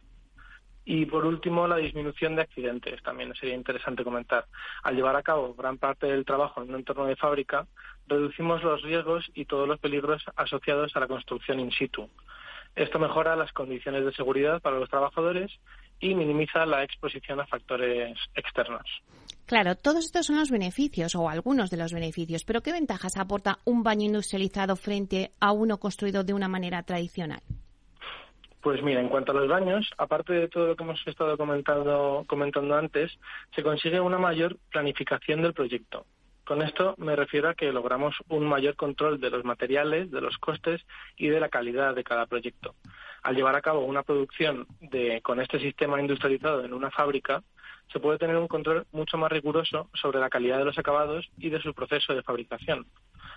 [0.85, 3.01] Y por último, la disminución de accidentes.
[3.03, 4.47] También sería interesante comentar.
[4.83, 7.67] Al llevar a cabo gran parte del trabajo en un entorno de fábrica,
[8.05, 12.09] reducimos los riesgos y todos los peligros asociados a la construcción in situ.
[12.75, 15.51] Esto mejora las condiciones de seguridad para los trabajadores
[16.03, 18.83] y minimiza la exposición a factores externos.
[19.45, 23.59] Claro, todos estos son los beneficios o algunos de los beneficios, pero ¿qué ventajas aporta
[23.63, 27.41] un baño industrializado frente a uno construido de una manera tradicional?
[28.61, 32.25] Pues mira, en cuanto a los baños, aparte de todo lo que hemos estado comentando,
[32.27, 33.11] comentando antes,
[33.55, 36.05] se consigue una mayor planificación del proyecto.
[36.45, 40.37] Con esto me refiero a que logramos un mayor control de los materiales, de los
[40.37, 40.81] costes
[41.15, 42.75] y de la calidad de cada proyecto.
[43.23, 44.67] Al llevar a cabo una producción
[45.21, 47.41] con este sistema industrializado en una fábrica,
[47.91, 51.49] se puede tener un control mucho más riguroso sobre la calidad de los acabados y
[51.49, 52.85] de su proceso de fabricación.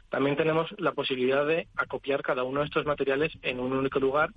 [0.09, 4.31] También tenemos la posibilidad de acopiar cada uno de estos materiales en un único lugar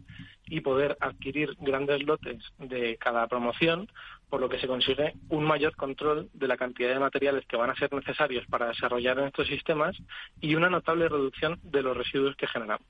[0.46, 3.88] y poder adquirir grandes lotes de cada promoción,
[4.30, 7.70] por lo que se consigue un mayor control de la cantidad de materiales que van
[7.70, 9.96] a ser necesarios para desarrollar estos sistemas
[10.42, 12.88] y una notable reducción de los residuos que generamos.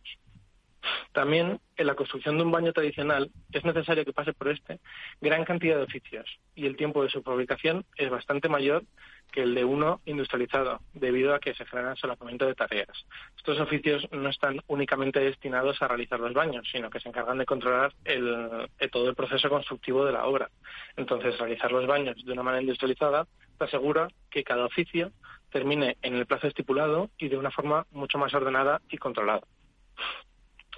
[1.12, 4.80] También en la construcción de un baño tradicional es necesario que pase por este
[5.22, 8.84] gran cantidad de oficios y el tiempo de su fabricación es bastante mayor
[9.32, 13.06] que el de uno industrializado, debido a que se generan solapamiento de tareas.
[13.38, 17.46] Estos oficios no están únicamente destinados a realizar los baños, sino que se encargan de
[17.46, 20.50] controlar el, eh, todo el proceso constructivo de la obra.
[20.98, 25.12] Entonces, realizar los baños de una manera industrializada te asegura que cada oficio
[25.52, 29.42] termine en el plazo estipulado y de una forma mucho más ordenada y controlada.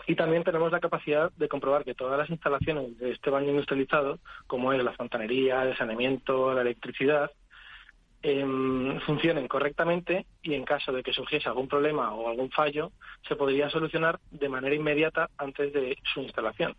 [0.08, 4.20] Y también tenemos la capacidad de comprobar que todas las instalaciones de este baño industrializado,
[4.48, 7.32] como es la fontanería, el saneamiento, la electricidad,
[8.24, 12.92] em, funcionen correctamente y en caso de que surgiese algún problema o algún fallo,
[13.28, 16.76] se podría solucionar de manera inmediata antes de su instalación.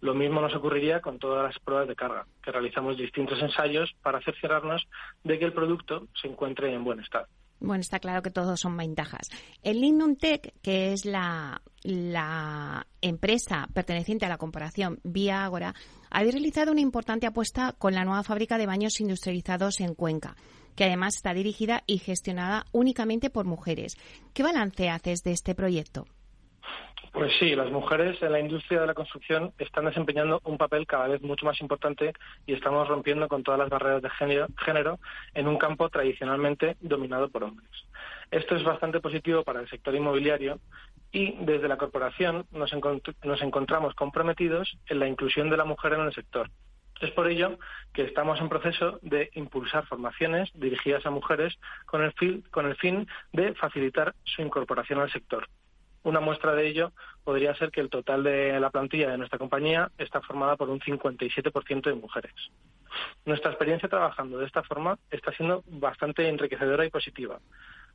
[0.00, 4.20] Lo mismo nos ocurriría con todas las pruebas de carga, que realizamos distintos ensayos para
[4.20, 4.84] cerciorarnos
[5.22, 7.28] de que el producto se encuentre en buen estado.
[7.62, 9.28] Bueno, está claro que todos son ventajas.
[9.62, 11.62] El Lignum Tech, que es la,
[13.00, 15.74] empresa perteneciente a la corporación Vía Agora,
[16.10, 20.36] ha realizado una importante apuesta con la nueva fábrica de baños industrializados en Cuenca,
[20.74, 23.96] que además está dirigida y gestionada únicamente por mujeres.
[24.34, 26.06] ¿Qué balance haces de este proyecto?
[27.12, 31.08] Pues sí, las mujeres en la industria de la construcción están desempeñando un papel cada
[31.08, 32.14] vez mucho más importante
[32.46, 34.08] y estamos rompiendo con todas las barreras de
[34.56, 34.98] género,
[35.34, 37.68] en un campo tradicionalmente dominado por hombres.
[38.30, 40.58] Esto es bastante positivo para el sector inmobiliario
[41.12, 42.72] y desde la corporación nos,
[43.22, 46.48] nos encontramos comprometidos en la inclusión de la mujer en el sector.
[47.02, 47.58] Es por ello
[47.92, 52.14] que estamos en proceso de impulsar formaciones dirigidas a mujeres con el,
[52.50, 55.46] con el fin de facilitar su incorporación al sector.
[56.04, 56.92] Una muestra de ello
[57.24, 60.80] podría ser que el total de la plantilla de nuestra compañía está formada por un
[60.80, 62.34] 57% de mujeres.
[63.24, 67.38] Nuestra experiencia trabajando de esta forma está siendo bastante enriquecedora y positiva.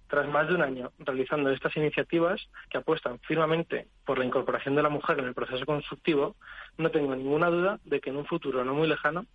[0.08, 2.40] Tras más de un año realizando estas iniciativas
[2.70, 6.38] que apuestan firmemente por la incorporación de la mujer en el proceso constructivo,
[6.78, 9.26] no tengo ninguna duda de que en un futuro no muy lejano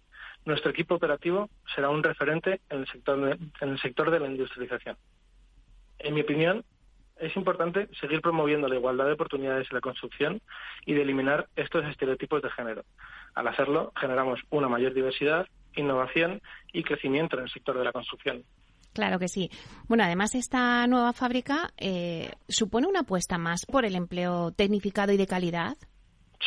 [0.44, 4.28] nuestro equipo operativo será un referente en el sector de, en el sector de la
[4.28, 4.96] industrialización.
[5.98, 6.64] En mi opinión,
[7.22, 10.40] es importante seguir promoviendo la igualdad de oportunidades en la construcción
[10.84, 12.82] y de eliminar estos estereotipos de género.
[13.34, 18.42] Al hacerlo, generamos una mayor diversidad, innovación y crecimiento en el sector de la construcción.
[18.92, 19.50] Claro que sí.
[19.88, 25.16] Bueno, además esta nueva fábrica eh, supone una apuesta más por el empleo tecnificado y
[25.16, 25.76] de calidad.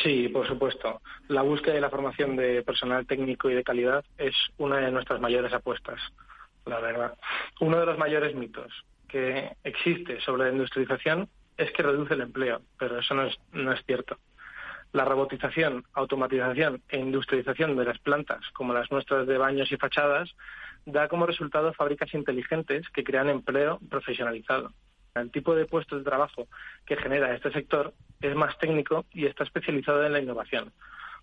[0.02, 1.00] Sí, por supuesto.
[1.28, 5.20] La búsqueda y la formación de personal técnico y de calidad es una de nuestras
[5.20, 5.98] mayores apuestas,
[6.66, 7.14] la verdad.
[7.60, 8.70] Uno de los mayores mitos
[9.06, 13.72] que existe sobre la industrialización es que reduce el empleo, pero eso no es, no
[13.72, 14.18] es cierto.
[14.92, 20.34] La robotización, automatización e industrialización de las plantas, como las nuestras de baños y fachadas,
[20.84, 24.72] da como resultado fábricas inteligentes que crean empleo profesionalizado.
[25.14, 26.46] El tipo de puestos de trabajo
[26.84, 30.72] que genera este sector es más técnico y está especializado en la innovación.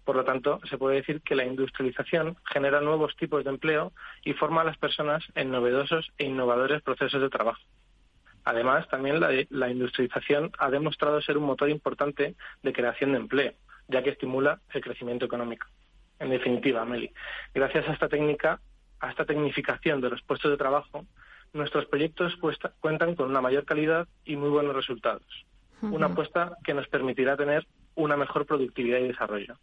[0.03, 4.33] Por lo tanto, se puede decir que la industrialización genera nuevos tipos de empleo y
[4.33, 7.61] forma a las personas en novedosos e innovadores procesos de trabajo.
[8.45, 13.53] Además, también la, industrialización ha demostrado ser un motor importante de creación de empleo,
[13.87, 15.67] ya que estimula el crecimiento económico.
[16.19, 17.11] En definitiva, Meli,
[17.53, 18.59] gracias a esta técnica,
[18.99, 21.05] a esta tecnificación de los puestos de trabajo,
[21.53, 22.37] nuestros proyectos
[22.81, 25.45] cuentan con una mayor calidad y muy buenos resultados.
[25.81, 29.55] Una apuesta que nos permitirá tener una mejor productividad y desarrollo.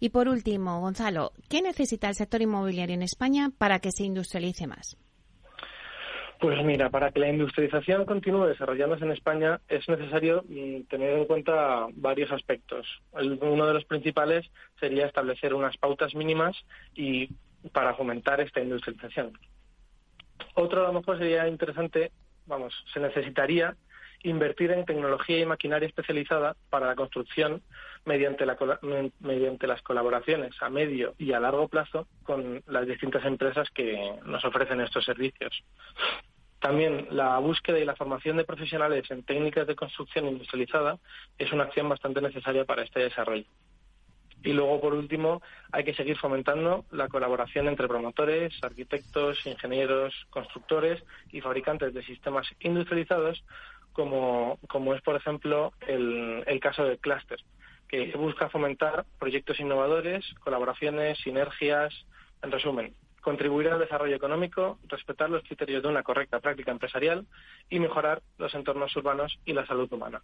[0.00, 4.66] Y por último, Gonzalo, ¿qué necesita el sector inmobiliario en España para que se industrialice
[4.66, 4.96] más?
[6.40, 11.26] Pues mira, para que la industrialización continúe desarrollándose en España es necesario mm, tener en
[11.26, 12.86] cuenta varios aspectos.
[13.12, 16.56] uno de los principales sería establecer unas pautas mínimas
[16.94, 17.28] y
[17.72, 19.38] para fomentar esta industrialización.
[20.54, 22.10] Otro a lo mejor sería interesante,
[22.46, 23.76] vamos, se necesitaría
[24.22, 27.62] invertir en tecnología y maquinaria especializada para la construcción
[28.04, 28.56] mediante, la,
[29.20, 34.44] mediante las colaboraciones a medio y a largo plazo con las distintas empresas que nos
[34.44, 35.62] ofrecen estos servicios.
[36.60, 40.98] También la búsqueda y la formación de profesionales en técnicas de construcción industrializada
[41.38, 43.46] es una acción bastante necesaria para este desarrollo.
[44.42, 51.02] Y luego, por último, hay que seguir fomentando la colaboración entre promotores, arquitectos, ingenieros, constructores
[51.30, 53.42] y fabricantes de sistemas industrializados,
[53.92, 57.38] como, como es, por ejemplo, el, el caso del clúster,
[57.90, 61.92] que busca fomentar proyectos innovadores, colaboraciones, sinergias,
[62.40, 67.26] en resumen, contribuir al desarrollo económico, respetar los criterios de una correcta práctica empresarial
[67.68, 70.22] y mejorar los entornos urbanos y la salud humana.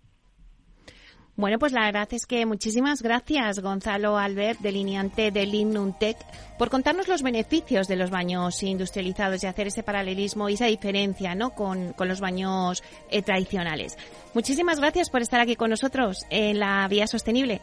[1.37, 6.17] Bueno, pues la verdad es que muchísimas gracias, Gonzalo Albert, delineante del INUNTEC,
[6.59, 11.35] por contarnos los beneficios de los baños industrializados y hacer ese paralelismo y esa diferencia
[11.35, 11.51] ¿no?
[11.51, 13.99] con, los baños eh, tradicionales.
[14.33, 17.61] Muchísimas gracias por estar aquí con nosotros en la Vía Sostenible.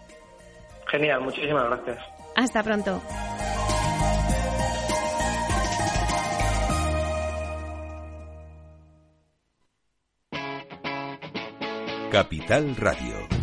[0.92, 1.98] Genial, muchísimas gracias.
[2.36, 3.02] Hasta pronto.
[12.12, 13.43] Capital Radio.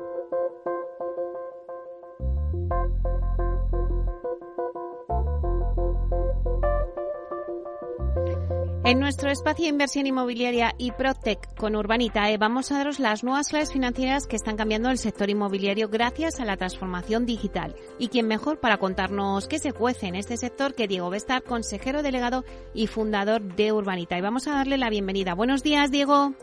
[8.91, 13.47] En nuestro espacio de inversión inmobiliaria y Protec con Urbanitae vamos a daros las nuevas
[13.47, 17.73] claves financieras que están cambiando el sector inmobiliario gracias a la transformación digital.
[17.99, 22.03] Y quién mejor para contarnos qué se cuece en este sector que Diego Bestar, consejero
[22.03, 24.21] delegado y fundador de Urbanitae.
[24.21, 25.35] Vamos a darle la bienvenida.
[25.35, 26.33] Buenos días, Diego.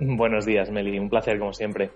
[0.00, 0.98] Buenos días, Meli.
[0.98, 1.90] Un placer, como siempre.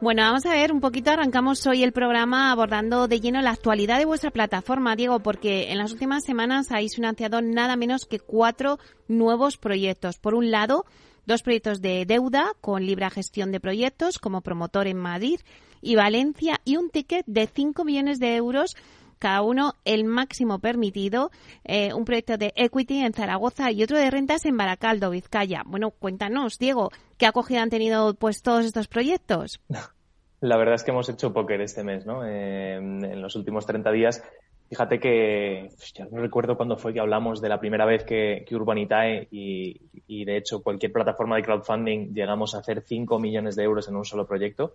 [0.00, 3.98] Bueno, vamos a ver un poquito, arrancamos hoy el programa abordando de lleno la actualidad
[3.98, 8.78] de vuestra plataforma, Diego, porque en las últimas semanas habéis financiado nada menos que cuatro
[9.08, 10.18] nuevos proyectos.
[10.18, 10.86] Por un lado,
[11.26, 15.40] dos proyectos de deuda con libre gestión de proyectos como promotor en Madrid
[15.82, 18.76] y Valencia y un ticket de 5 millones de euros
[19.18, 21.32] cada uno el máximo permitido,
[21.64, 25.62] eh, un proyecto de equity en Zaragoza y otro de rentas en Baracaldo, Vizcaya.
[25.66, 29.60] Bueno, cuéntanos, Diego, ¿qué acogida han tenido pues todos estos proyectos?
[30.40, 32.24] La verdad es que hemos hecho póker este mes, ¿no?
[32.24, 34.22] En los últimos 30 días.
[34.68, 38.44] Fíjate que pues, ya no recuerdo cuándo fue que hablamos de la primera vez que,
[38.52, 43.64] Urbanitae y, y, de hecho cualquier plataforma de crowdfunding llegamos a hacer 5 millones de
[43.64, 44.74] euros en un solo proyecto.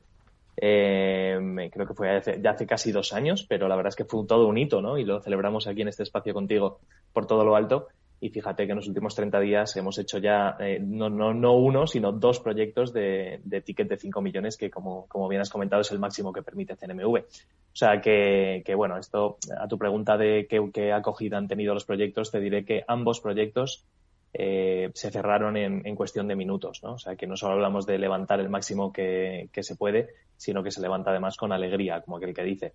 [0.57, 4.05] Eh, creo que fue hace, ya hace casi dos años, pero la verdad es que
[4.05, 4.97] fue todo un hito, ¿no?
[4.97, 6.79] Y lo celebramos aquí en este espacio contigo
[7.11, 7.87] por todo lo alto.
[8.23, 11.57] Y fíjate que en los últimos 30 días hemos hecho ya eh, no, no, no
[11.57, 15.49] uno, sino dos proyectos de, de ticket de 5 millones, que como, como bien has
[15.49, 17.17] comentado es el máximo que permite CNMV.
[17.17, 21.73] O sea que, que bueno, esto a tu pregunta de qué, qué acogida han tenido
[21.73, 23.83] los proyectos, te diré que ambos proyectos
[24.33, 26.93] eh, se cerraron en, en, cuestión de minutos, ¿no?
[26.93, 30.07] O sea, que no solo hablamos de levantar el máximo que, que, se puede,
[30.37, 32.73] sino que se levanta además con alegría, como aquel que dice.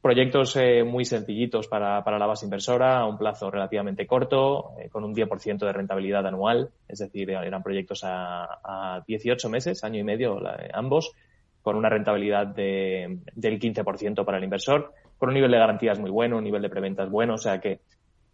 [0.00, 4.88] Proyectos eh, muy sencillitos para, para, la base inversora, a un plazo relativamente corto, eh,
[4.88, 9.98] con un 10% de rentabilidad anual, es decir, eran proyectos a, a 18 meses, año
[9.98, 10.40] y medio
[10.72, 11.12] ambos,
[11.62, 16.10] con una rentabilidad de, del 15% para el inversor, con un nivel de garantías muy
[16.10, 17.80] bueno, un nivel de preventas bueno, o sea que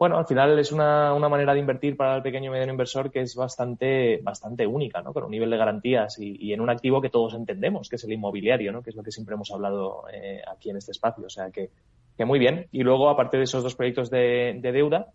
[0.04, 3.10] bueno, al final es una, una, manera de invertir para el pequeño y mediano inversor
[3.10, 5.14] que es bastante, bastante única, ¿no?
[5.14, 8.12] Con un nivel de garantías y, en un activo que todos entendemos, que es el
[8.12, 8.82] inmobiliario, ¿no?
[8.82, 11.24] Que es lo que siempre hemos hablado eh, aquí en este espacio.
[11.24, 11.70] O sea que,
[12.18, 12.66] que, muy bien.
[12.70, 15.06] Y luego, aparte de esos dos proyectos de, de deuda,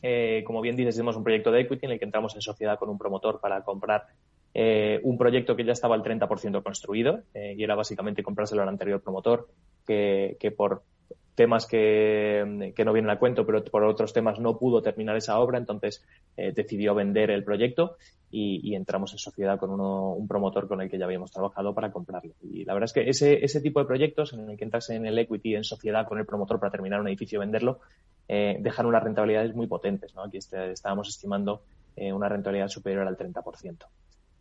[0.00, 2.78] eh, como bien dices, tenemos un proyecto de equity en el que entramos en sociedad
[2.78, 4.06] con un promotor para comprar
[4.54, 8.68] eh, un proyecto que ya estaba al 30% construido eh, y era básicamente comprárselo al
[8.68, 9.48] anterior promotor
[9.84, 10.82] que, que por
[11.40, 12.44] temas que,
[12.84, 16.04] no vienen a cuento, pero por otros temas no pudo terminar esa obra, entonces
[16.36, 17.96] eh, decidió vender el proyecto
[18.30, 21.90] y, entramos en sociedad con uno, un promotor con el que ya habíamos trabajado para
[21.92, 22.34] comprarlo.
[22.42, 25.18] Y la verdad es que ese, tipo de proyectos en el que entras en el
[25.18, 27.80] equity en sociedad con el promotor para terminar un edificio y venderlo,
[28.28, 30.12] eh, dejan unas rentabilidades muy potentes.
[30.18, 31.62] Aquí este, estábamos estimando
[31.96, 33.86] eh, una rentabilidad superior al 30%.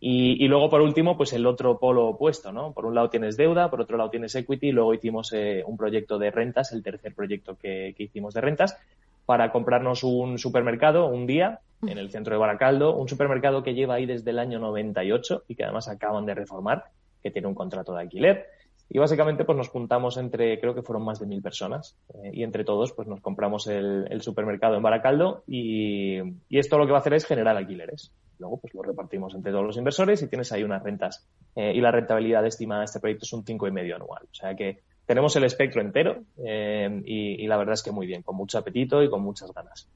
[0.01, 2.71] Y, y, luego, por último, pues el otro polo opuesto, ¿no?
[2.71, 6.17] Por un lado tienes deuda, por otro lado tienes equity, luego hicimos eh, un proyecto
[6.17, 8.77] de rentas, el tercer proyecto que, hicimos de rentas,
[9.25, 13.95] para comprarnos un supermercado un día en el centro de Baracaldo, un supermercado que lleva
[13.95, 16.85] ahí desde el año 98 y que además acaban de reformar,
[17.21, 18.47] que tiene un contrato de alquiler.
[18.89, 22.43] Y básicamente pues nos juntamos entre, creo que fueron más de mil personas, eh, y
[22.43, 26.93] entre todos pues nos compramos el, el supermercado en Baracaldo y, y esto lo que
[26.93, 28.11] va a hacer es generar alquileres.
[28.39, 31.27] Luego, pues lo repartimos entre todos los inversores y tienes ahí unas rentas.
[31.55, 34.23] Eh, y la rentabilidad estimada de este proyecto es un 5,5 anual.
[34.23, 38.07] O sea que tenemos el espectro entero eh, y, y, la verdad es que muy
[38.07, 39.89] bien, con mucho apetito y con muchas ganas.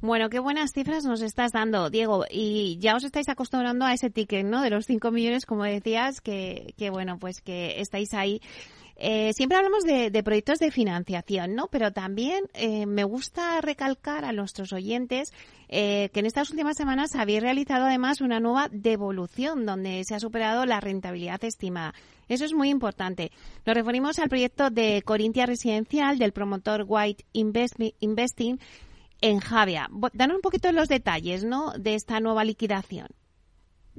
[0.00, 2.24] Bueno, qué buenas cifras nos estás dando, Diego.
[2.30, 4.62] Y ya os estáis acostumbrando a ese ticket, ¿no?
[4.62, 8.40] De los 5 millones, como decías, que, que bueno, pues que estáis ahí
[9.00, 11.68] Eh, siempre hablamos de, proyectos de financiación, ¿no?
[11.68, 15.32] Pero también eh, me gusta recalcar a nuestros oyentes
[15.68, 20.20] eh, que en estas últimas semanas habéis realizado además una nueva devolución donde se ha
[20.20, 21.94] superado la rentabilidad estimada.
[22.28, 23.30] Eso es muy importante.
[23.64, 28.58] Nos referimos al proyecto de Corintia Residencial del promotor White Investing
[29.20, 29.88] en Javia.
[30.12, 31.72] Danos un poquito los detalles ¿no?
[31.78, 33.06] de esta nueva liquidación.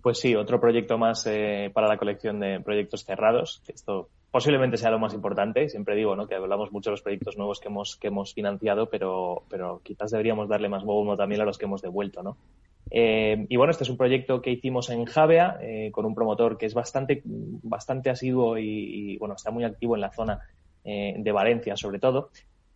[0.01, 3.61] Pues sí, otro proyecto más eh, para la colección de proyectos cerrados.
[3.67, 5.69] Esto posiblemente sea lo más importante.
[5.69, 6.27] Siempre digo ¿no?
[6.27, 10.11] que hablamos mucho de los proyectos nuevos que hemos, que hemos financiado, pero, pero quizás
[10.11, 12.23] deberíamos darle más bombo también a los que hemos devuelto.
[12.23, 12.37] ¿no?
[12.91, 16.57] Eh, y bueno, este es un proyecto que hicimos en Javea eh, con un promotor
[16.57, 20.39] que es bastante, bastante asiduo y, bueno, está muy activo en la zona
[20.83, 22.31] de Valencia sobre todo.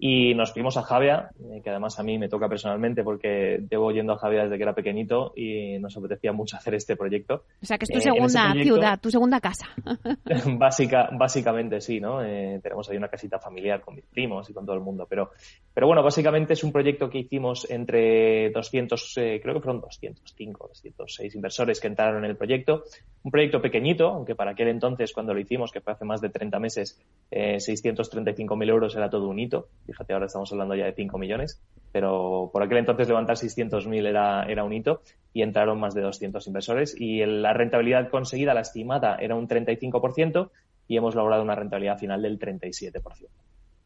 [0.05, 3.89] Y nos fuimos a Javia, eh, que además a mí me toca personalmente porque llevo
[3.93, 7.45] yendo a Javia desde que era pequeñito y nos apetecía mucho hacer este proyecto.
[7.61, 9.69] O sea, que es tu eh, segunda ciudad, tu segunda casa.
[10.57, 12.21] básica, básicamente sí, ¿no?
[12.21, 15.07] Eh, tenemos ahí una casita familiar con mis primos y con todo el mundo.
[15.09, 15.31] Pero,
[15.73, 21.33] pero bueno, básicamente es un proyecto que hicimos entre 200, creo que fueron 205, 206
[21.33, 22.83] inversores que entraron en el proyecto.
[23.23, 26.27] Un proyecto pequeñito, aunque para aquel entonces, cuando lo hicimos, que fue hace más de
[26.27, 27.01] 30 meses,
[27.31, 32.49] 635.000 euros era todo un hito Fíjate, ahora estamos hablando ya de 5 millones, pero
[32.51, 35.01] por aquel entonces levantar 600.000 era, era un hito
[35.33, 40.49] y entraron más de 200 inversores y la rentabilidad conseguida, la estimada, era un 35%
[40.87, 43.01] y hemos logrado una rentabilidad final del 37%.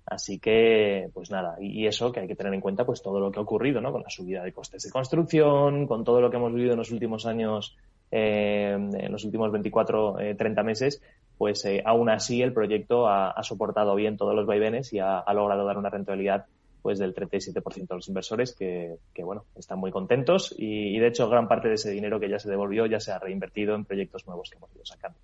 [0.06, 3.30] Así que, pues nada, y eso que hay que tener en cuenta, pues todo lo
[3.30, 3.92] que ha ocurrido, ¿no?
[3.92, 6.92] Con la subida de costes de construcción, con todo lo que hemos vivido en los
[6.92, 7.76] últimos años,
[8.10, 11.02] eh, en los últimos 24, 30 eh, meses,
[11.38, 15.66] pues eh, aún así el proyecto ha, soportado bien todos los vaivenes y ha, logrado
[15.66, 16.46] dar una rentabilidad
[16.82, 21.48] pues del 37% de los inversores que, bueno, están muy contentos y, de hecho gran
[21.48, 24.50] parte de ese dinero que ya se devolvió ya se ha reinvertido en proyectos nuevos
[24.50, 25.18] que hemos ido sacando.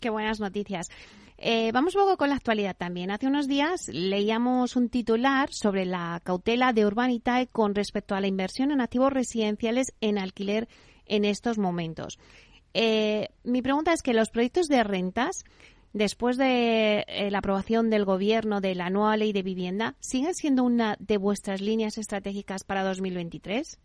[0.00, 0.88] qué buenas noticias.
[1.44, 3.10] Eh, vamos luego con la actualidad también.
[3.10, 8.28] Hace unos días leíamos un titular sobre la cautela de Urbanitae con respecto a la
[8.28, 10.68] inversión en activos residenciales en alquiler
[11.06, 12.18] en estos momentos.
[12.74, 15.44] Eh, mi pregunta es que los proyectos de rentas,
[15.92, 20.64] después de eh, la aprobación del Gobierno de la nueva ley de vivienda, ¿siguen siendo
[20.64, 23.78] una de vuestras líneas estratégicas para 2023?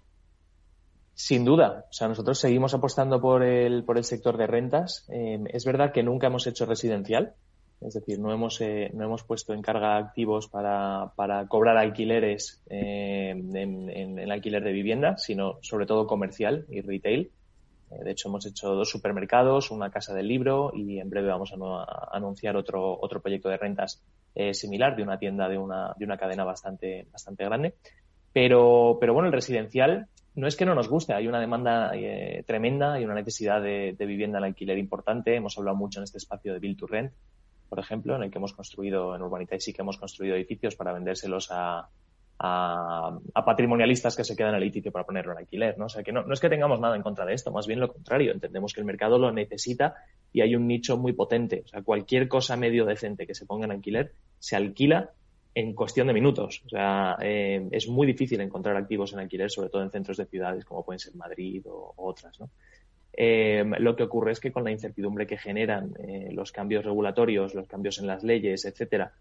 [1.14, 1.86] Sin duda.
[1.90, 5.06] O sea, nosotros seguimos apostando por el, por el sector de rentas.
[5.10, 7.34] Eh, es verdad que nunca hemos hecho residencial.
[7.82, 13.56] Es decir, no hemos, no hemos puesto en carga activos para, para cobrar alquileres en,
[13.56, 17.32] en, el alquiler de vivienda, sino sobre todo comercial y retail.
[17.92, 21.54] Eh, de hecho, hemos hecho dos supermercados, una casa del libro y en breve vamos
[21.54, 24.04] a, anunciar otro, otro proyecto de rentas
[24.36, 27.76] eh, similar de una tienda de una, de una cadena bastante, bastante grande.
[28.34, 32.44] Pero, pero bueno, el residencial no es que no nos guste, hay una demanda eh,
[32.46, 35.36] tremenda, y una necesidad de, vivienda en alquiler importante.
[35.36, 37.12] Hemos hablado mucho en este espacio de Build to Rent,
[37.68, 40.76] por ejemplo, en el que hemos construido, en Urbanita y sí que hemos construido edificios
[40.76, 41.90] para vendérselos a,
[42.40, 45.86] a, patrimonialistas que se quedan el edificio para ponerlo en alquiler, ¿no?
[45.86, 47.80] O sea que no, no es que tengamos nada en contra de esto, más bien
[47.80, 49.96] lo contrario, entendemos que el mercado lo necesita
[50.32, 51.64] y hay un nicho muy potente.
[51.66, 55.12] O sea, cualquier cosa medio decente que se ponga en alquiler se alquila
[55.56, 56.62] en cuestión de minutos.
[56.68, 60.28] O sea, eh, es muy difícil encontrar activos en alquiler, sobre todo en centros de
[60.28, 62.52] ciudades como pueden ser Madrid o, otras, ¿no?
[63.20, 67.56] Eh, lo que ocurre es que con la incertidumbre que generan eh, los cambios regulatorios,
[67.56, 69.14] los cambios en las leyes, etcétera,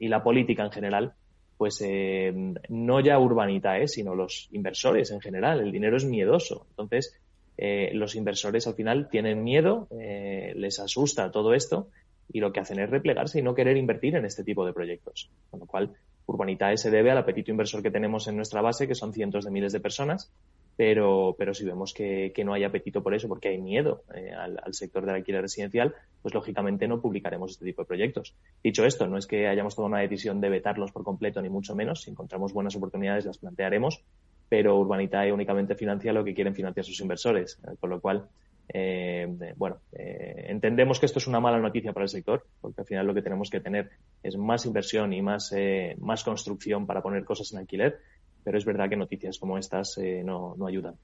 [0.00, 1.12] y la política en general,
[1.56, 2.32] pues eh,
[2.68, 3.88] no ya Urbanita, ¿eh?
[3.88, 5.60] sino los inversores en general.
[5.60, 6.66] El dinero es miedoso.
[6.70, 7.14] Entonces,
[7.56, 11.88] eh, los inversores al final tienen miedo, les asusta todo esto
[12.32, 15.30] y lo que hacen es replegarse y no querer invertir en este tipo de proyectos.
[15.50, 15.94] Con lo cual,
[16.26, 19.50] Urbanitae se debe al apetito inversor que tenemos en nuestra base, que son cientos de
[19.50, 20.32] miles de personas,
[20.76, 24.74] pero, pero si vemos que, no hay apetito por eso, porque hay miedo eh, al,
[24.74, 28.34] sector del alquiler residencial, pues lógicamente no publicaremos este tipo de proyectos.
[28.62, 31.74] Dicho esto, no es que hayamos tomado una decisión de vetarlos por completo, ni mucho
[31.74, 32.02] menos.
[32.02, 34.02] Si encontramos buenas oportunidades, las plantearemos,
[34.48, 38.28] pero Urbanitae únicamente financia lo que quieren financiar sus inversores, eh, con lo cual,
[38.72, 43.06] eh, bueno, entendemos que esto es una mala noticia para el sector, porque al final
[43.06, 43.90] lo que tenemos que tener
[44.22, 45.54] es más inversión y más,
[45.98, 47.98] más construcción para poner cosas en alquiler
[48.44, 50.96] pero es verdad que noticias como estas eh, no, no ayudan.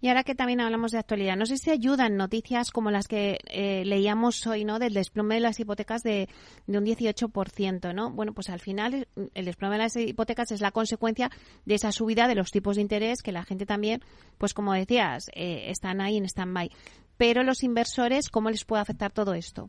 [0.00, 3.38] Y ahora que también hablamos de actualidad, no sé si ayudan noticias como las que
[3.48, 4.78] eh, leíamos hoy, ¿no?
[4.78, 6.28] Del desplome de las hipotecas de,
[6.66, 8.10] de, un 18%, ¿no?
[8.10, 11.30] Bueno, pues al final el desplome de las hipotecas es la consecuencia
[11.66, 14.00] de esa subida de los tipos de interés que la gente también,
[14.38, 16.70] pues como decías, eh, están ahí en stand-by.
[17.16, 19.68] Pero los inversores, ¿cómo les puede afectar todo esto?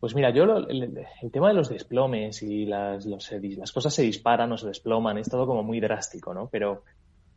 [0.00, 4.56] Pues mira, yo el, tema de los desplomes y las, las cosas se disparan o
[4.56, 6.48] se desploman es todo como muy drástico, ¿no?
[6.48, 6.84] Pero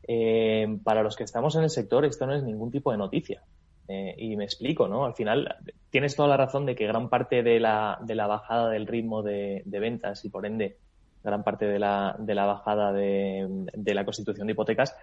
[0.07, 3.43] eh, para los que estamos en el sector esto no es ningún tipo de noticia.
[3.89, 5.03] Eh, y me explico, ¿no?
[5.03, 5.57] Al final,
[5.89, 9.23] tienes toda la razón de que gran parte de la, de la bajada del ritmo
[9.23, 10.77] de, ventas y por ende
[11.21, 14.95] gran parte de la, de la bajada de la constitución de hipotecas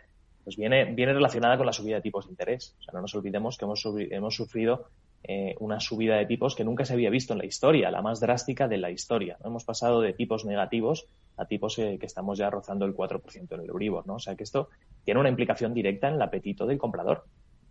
[0.45, 2.77] pues viene, viene relacionada con la subida de tipos de interés.
[2.79, 4.87] O sea, no nos olvidemos que hemos, hemos sufrido
[5.23, 8.21] eh, una subida de tipos que nunca se había visto en la historia, la más
[8.21, 9.37] drástica de la historia.
[9.45, 13.61] Hemos pasado de tipos negativos a tipos eh, que estamos ya rozando el 4% en
[13.61, 14.15] el Euribor, ¿no?
[14.15, 14.69] O sea que esto
[15.05, 17.25] tiene una implicación directa en el apetito del comprador.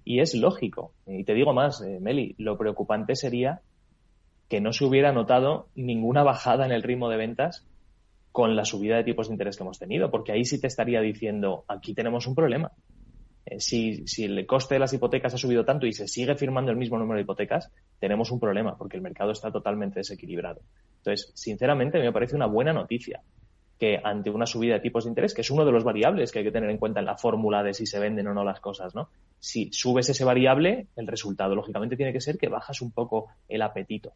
[0.05, 0.93] Y es lógico.
[1.07, 3.61] Y te digo más, eh, Meli, lo preocupante sería
[4.47, 7.67] que no se hubiera notado ninguna bajada en el ritmo de ventas
[8.31, 11.01] con la subida de tipos de interés que hemos tenido, porque ahí sí te estaría
[11.01, 12.71] diciendo, aquí tenemos un problema.
[13.45, 16.71] Eh, si, si, el coste de las hipotecas ha subido tanto y se sigue firmando
[16.71, 20.61] el mismo número de hipotecas, tenemos un problema porque el mercado está totalmente desequilibrado.
[20.97, 23.21] Entonces, sinceramente, me parece una buena noticia
[23.79, 26.39] que ante una subida de tipos de interés, que es uno de los variables que
[26.39, 28.59] hay que tener en cuenta en la fórmula de si se venden o no las
[28.59, 29.09] cosas, ¿no?
[29.39, 33.61] Si subes ese variable, el resultado, lógicamente, tiene que ser que bajas un poco el
[33.61, 34.11] apetito.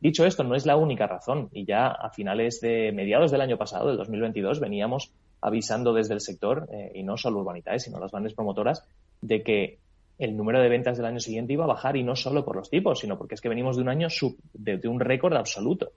[0.00, 3.56] Dicho esto, no es la única razón y ya a finales de mediados del año
[3.56, 8.10] pasado, del 2022, veníamos avisando desde el sector, eh, y no solo Urbanitae, sino las
[8.10, 8.86] grandes promotoras,
[9.20, 9.78] de que
[10.18, 12.70] el número de ventas del año siguiente iba a bajar y no solo por los
[12.70, 15.92] tipos, sino porque es que venimos de un año sub, de, un récord absoluto.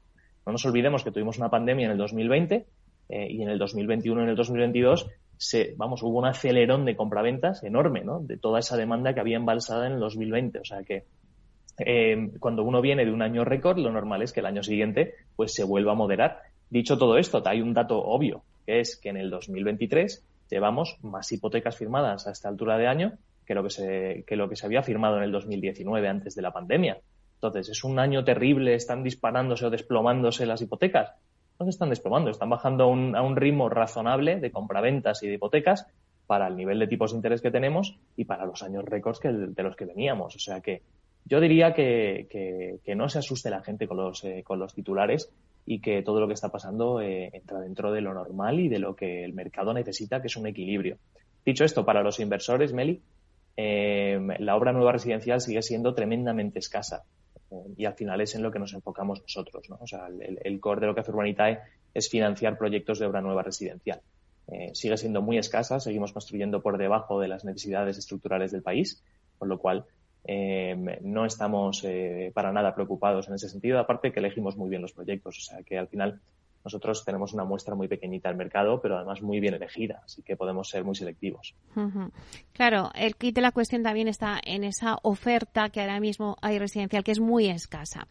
[0.46, 2.66] No nos olvidemos que tuvimos una pandemia en el 2020
[3.10, 6.98] eh, y en el 2021 y en el 2022 se, vamos, hubo un acelerón de
[6.98, 8.20] compraventas enorme, ¿no?
[8.20, 10.60] De toda esa demanda que había embalsada en el 2020.
[10.60, 11.06] O sea que
[11.86, 15.16] eh, cuando uno viene de un año récord, lo normal es que el año siguiente
[15.36, 16.42] pues se vuelva a moderar.
[16.70, 21.32] Dicho todo esto, hay un dato obvio, que es que en el 2023 llevamos más
[21.32, 23.14] hipotecas firmadas a esta altura de año
[23.46, 26.42] que lo que se, que lo que se había firmado en el 2019 antes de
[26.42, 27.00] la pandemia.
[27.36, 28.76] Entonces, ¿es un año terrible?
[28.76, 31.14] ¿Están disparándose o desplomándose las hipotecas?
[31.60, 35.28] No se están desplomando, están bajando a un, a un ritmo razonable de compraventas y
[35.28, 35.88] de hipotecas
[36.28, 39.30] para el nivel de tipos de interés que tenemos y para los años récords que,
[39.30, 40.36] de los que veníamos.
[40.36, 40.84] O sea que
[41.26, 45.32] yo diría que, no se asuste la gente con los, eh, con los titulares
[45.66, 48.80] y que todo lo que está pasando eh, entra dentro de lo normal y de
[48.80, 50.98] lo que el mercado necesita, que es un equilibrio.
[51.46, 53.02] Dicho esto, para los inversores, Meli,
[53.56, 57.04] eh, la obra nueva residencial sigue siendo tremendamente escasa
[57.78, 59.70] y al final es en lo que nos enfocamos nosotros.
[59.70, 59.78] ¿no?
[59.82, 61.60] O sea, el, core de lo que hace Urbanitae
[61.94, 64.02] es financiar proyectos de obra nueva residencial.
[64.74, 69.04] sigue siendo muy escasa, seguimos construyendo por debajo de las necesidades estructurales del país,
[69.40, 69.86] con lo cual
[70.32, 74.84] eh, no estamos eh, para nada preocupados en ese sentido, aparte que elegimos muy bien
[74.84, 76.22] los proyectos, o sea que al final
[76.64, 80.38] nosotros tenemos una muestra muy pequeñita del mercado, pero además muy bien elegida, así que
[80.38, 81.56] podemos ser muy selectivos.
[82.54, 86.60] Claro, el kit de la cuestión también está en esa oferta que ahora mismo hay
[86.60, 88.08] residencial, que es muy escasa.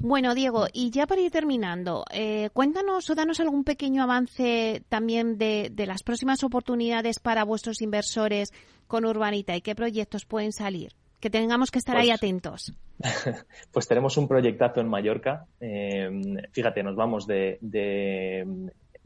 [0.00, 5.38] Bueno, Diego, y ya para ir terminando, eh, cuéntanos o danos algún pequeño avance también
[5.38, 8.52] de, las próximas oportunidades para vuestros inversores
[8.88, 10.90] con Urbanita y qué proyectos pueden salir
[11.20, 12.72] que tengamos que estar ahí pues atentos?
[13.72, 15.46] Pues tenemos un proyectazo en Mallorca.
[15.60, 16.10] Eh,
[16.52, 17.58] fíjate, nos vamos de,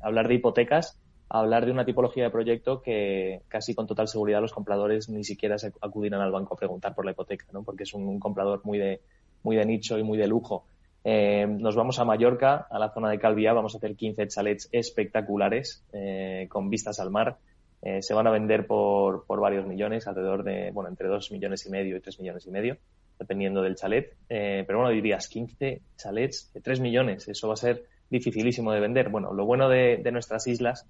[0.00, 0.98] hablar de hipotecas
[1.28, 5.22] a hablar de una tipología de proyecto que casi con total seguridad los compradores ni
[5.22, 7.62] siquiera se acudirán al banco a preguntar por la hipoteca, ¿no?
[7.62, 9.00] porque es un, comprador muy de,
[9.44, 10.64] muy de nicho y muy de lujo.
[11.04, 14.68] Eh, nos vamos a Mallorca, a la zona de Calviá, vamos a hacer 15 chalets
[14.72, 17.38] espectaculares eh, con vistas al mar
[17.83, 21.64] eh, se van a vender por, por, varios millones, alrededor de, bueno, entre dos millones
[21.64, 22.76] y medio y tres millones y medio,
[23.18, 24.16] dependiendo del chalet.
[24.28, 28.81] Eh, pero bueno, dirías 15 chalets de 3 millones, eso va a ser dificilísimo de
[28.81, 29.09] vender.
[29.09, 30.87] Bueno, lo bueno de, de nuestras islas,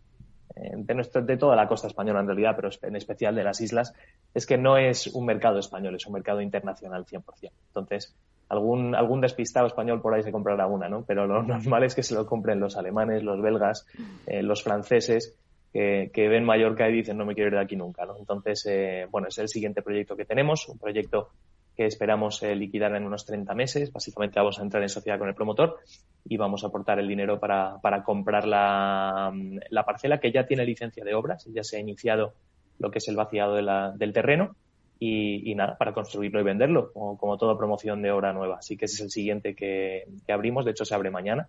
[0.56, 3.60] eh, de, nuestro, de toda la costa española en realidad, pero en especial de las
[3.60, 3.94] islas,
[4.34, 7.22] es que no es un mercado español, es un mercado internacional 100%.
[7.68, 8.16] Entonces,
[8.48, 11.04] algún, algún despistado español por ahí se comprará una, ¿no?
[11.04, 13.86] Pero lo normal es que se lo compren los alemanes, los belgas,
[14.26, 15.38] los franceses
[15.72, 18.04] que, ven Mallorca y dicen no me quiero ir de aquí nunca.
[18.04, 18.16] ¿no?
[18.18, 21.30] Entonces, eh, bueno, es el siguiente proyecto que tenemos, un proyecto
[21.76, 23.92] que esperamos eh, liquidar en unos 30 meses.
[23.92, 25.78] Básicamente vamos a entrar en sociedad con el promotor
[26.24, 29.32] y vamos a aportar el dinero para, para comprar la,
[29.70, 32.34] la, parcela que ya tiene licencia de obras, ya se ha iniciado
[32.78, 34.56] lo que es el vaciado de la, del terreno
[34.98, 38.56] y, y, nada, para construirlo y venderlo, como, como, toda promoción de obra nueva.
[38.58, 41.48] Así que ese es el siguiente que, que abrimos, de hecho se abre mañana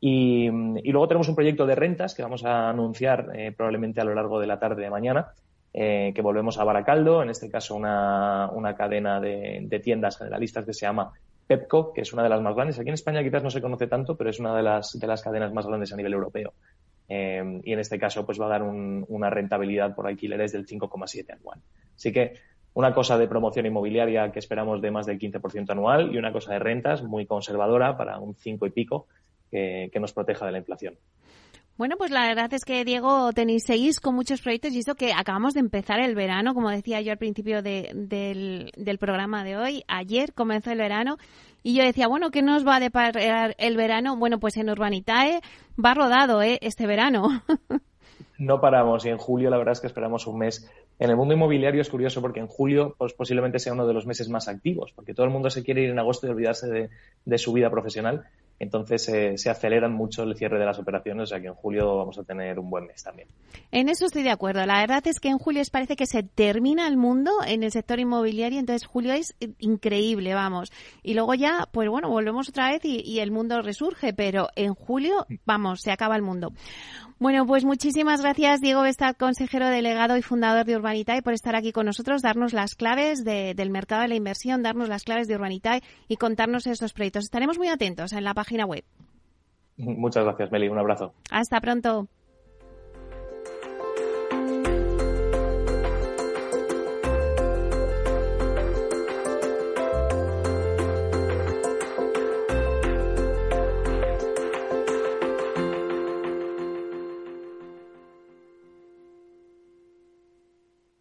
[0.00, 4.14] y, luego tenemos un proyecto de rentas que vamos a anunciar eh, probablemente a lo
[4.14, 5.32] largo de la tarde de mañana,
[5.72, 10.64] eh, que volvemos a Baracaldo, en este caso una, una cadena de, de, tiendas generalistas
[10.64, 11.12] que se llama
[11.46, 12.78] Pepco, que es una de las más grandes.
[12.78, 15.22] Aquí en España quizás no se conoce tanto, pero es una de las, de las
[15.22, 16.52] cadenas más grandes a nivel europeo.
[17.08, 20.66] Eh, y en este caso pues va a dar un, una rentabilidad por alquileres del
[20.66, 21.60] 5,7 anual.
[21.94, 22.34] Así que
[22.74, 26.52] una cosa de promoción inmobiliaria que esperamos de más del 15% anual y una cosa
[26.52, 29.06] de rentas muy conservadora para un 5 y pico
[29.90, 30.94] que, nos proteja de la inflación.
[31.78, 35.12] Bueno, pues la verdad es que, Diego, tenéis seis con muchos proyectos y eso que
[35.12, 39.84] acabamos de empezar el verano, como decía yo al principio del, del programa de hoy.
[39.86, 41.18] Ayer comenzó el verano
[41.62, 44.16] y yo decía, bueno, ¿qué nos va a deparar el verano?
[44.16, 45.40] Bueno, pues en Urbanitae
[45.82, 46.58] va rodado ¿eh?
[46.62, 47.42] este verano.
[48.38, 50.70] no paramos y en julio la verdad es que esperamos un mes.
[50.98, 54.06] En el mundo inmobiliario es curioso porque en julio pues, posiblemente sea uno de los
[54.06, 56.88] meses más activos, porque todo el mundo se quiere ir en agosto y olvidarse
[57.24, 58.24] de su vida profesional
[58.58, 61.96] entonces eh, se aceleran mucho el cierre de las operaciones, o sea que en julio
[61.96, 63.28] vamos a tener un buen mes también.
[63.70, 64.64] En eso estoy de acuerdo.
[64.64, 68.00] La verdad es que en julio parece que se termina el mundo en el sector
[68.00, 70.72] inmobiliario, entonces julio es increíble, vamos.
[71.02, 75.26] Y luego ya, pues bueno, volvemos otra vez y, el mundo resurge, pero en julio,
[75.44, 76.52] vamos, se acaba el mundo.
[77.18, 81.72] Bueno, pues muchísimas gracias, Diego Bestad, consejero delegado y fundador de Urbanitae, por estar aquí
[81.72, 85.82] con nosotros, darnos las claves del mercado de la inversión, darnos las claves de Urbanitae
[86.08, 87.24] y contarnos estos proyectos.
[87.24, 88.84] Estaremos muy atentos en la página web.
[89.76, 90.68] Muchas gracias, Meli.
[90.68, 91.12] Un abrazo.
[91.30, 92.08] Hasta pronto.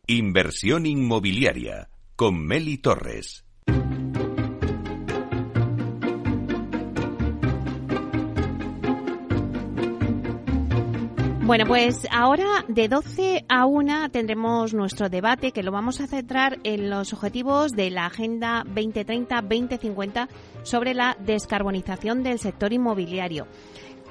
[0.08, 3.45] Inversión inmobiliaria con Meli Torres.
[11.46, 16.58] Bueno, pues ahora de 12 a 1 tendremos nuestro debate que lo vamos a centrar
[16.64, 20.28] en los objetivos de la Agenda 2030-2050
[20.64, 23.46] sobre la descarbonización del sector inmobiliario.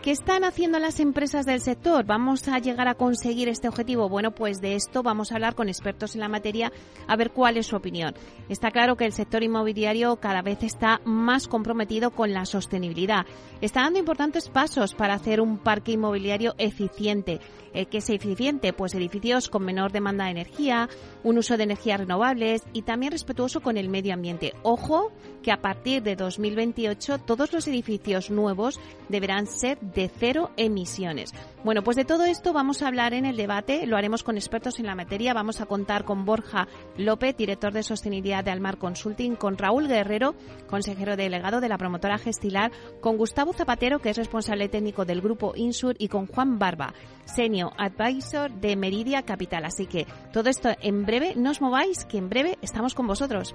[0.04, 2.04] ¿Qué están haciendo las empresas del sector?
[2.04, 4.10] ¿Vamos a llegar a conseguir este objetivo?
[4.10, 6.70] Bueno, pues de esto vamos a hablar con expertos en la materia
[7.06, 8.14] a ver cuál es su opinión.
[8.50, 13.24] Está claro que el sector inmobiliario cada vez está más comprometido con la sostenibilidad.
[13.62, 17.40] Está dando importantes pasos para hacer un parque inmobiliario eficiente.
[17.72, 18.72] ¿Qué es eficiente?
[18.72, 20.88] Pues edificios con menor demanda de energía,
[21.24, 24.52] un uso de energías renovables y también respetuoso con el medio ambiente.
[24.62, 25.10] Ojo
[25.42, 28.78] que a partir de 2028 todos los edificios nuevos
[29.08, 31.32] deberán ser de cero emisiones.
[31.62, 34.78] Bueno, pues de todo esto vamos a hablar en el debate, lo haremos con expertos
[34.78, 39.36] en la materia, vamos a contar con Borja López, director de sostenibilidad de Almar Consulting,
[39.36, 40.34] con Raúl Guerrero,
[40.68, 45.52] consejero delegado de la promotora Gestilar, con Gustavo Zapatero, que es responsable técnico del grupo
[45.56, 49.64] Insur, y con Juan Barba, senior advisor de Meridia Capital.
[49.64, 53.54] Así que todo esto en breve, no os mováis, que en breve estamos con vosotros.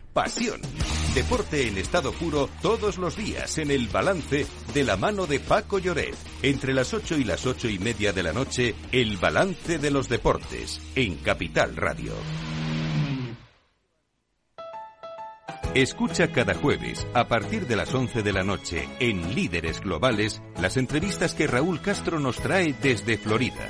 [0.13, 0.61] pasión.
[1.13, 5.79] Deporte en estado puro todos los días en el balance de la mano de Paco
[5.79, 6.15] Lloret.
[6.41, 10.07] Entre las 8 y las ocho y media de la noche, el balance de los
[10.07, 12.13] deportes en Capital Radio.
[15.73, 20.75] Escucha cada jueves, a partir de las 11 de la noche, en Líderes Globales, las
[20.75, 23.69] entrevistas que Raúl Castro nos trae desde Florida.